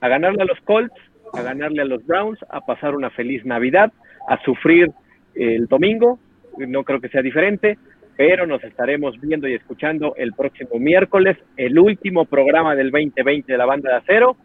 [0.00, 0.94] a ganarle a los Colts,
[1.32, 3.92] a ganarle a los Browns, a pasar una feliz Navidad,
[4.28, 4.90] a sufrir
[5.34, 6.18] el domingo,
[6.58, 7.78] no creo que sea diferente,
[8.16, 13.58] pero nos estaremos viendo y escuchando el próximo miércoles, el último programa del 2020 de
[13.58, 14.36] la banda de acero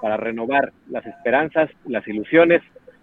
[0.00, 2.62] para renovar las esperanzas, las ilusiones.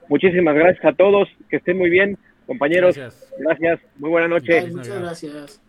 [0.09, 2.97] Muchísimas gracias a todos, que estén muy bien, compañeros.
[3.39, 4.67] Gracias, muy buena noche.
[4.71, 5.62] muchas gracias.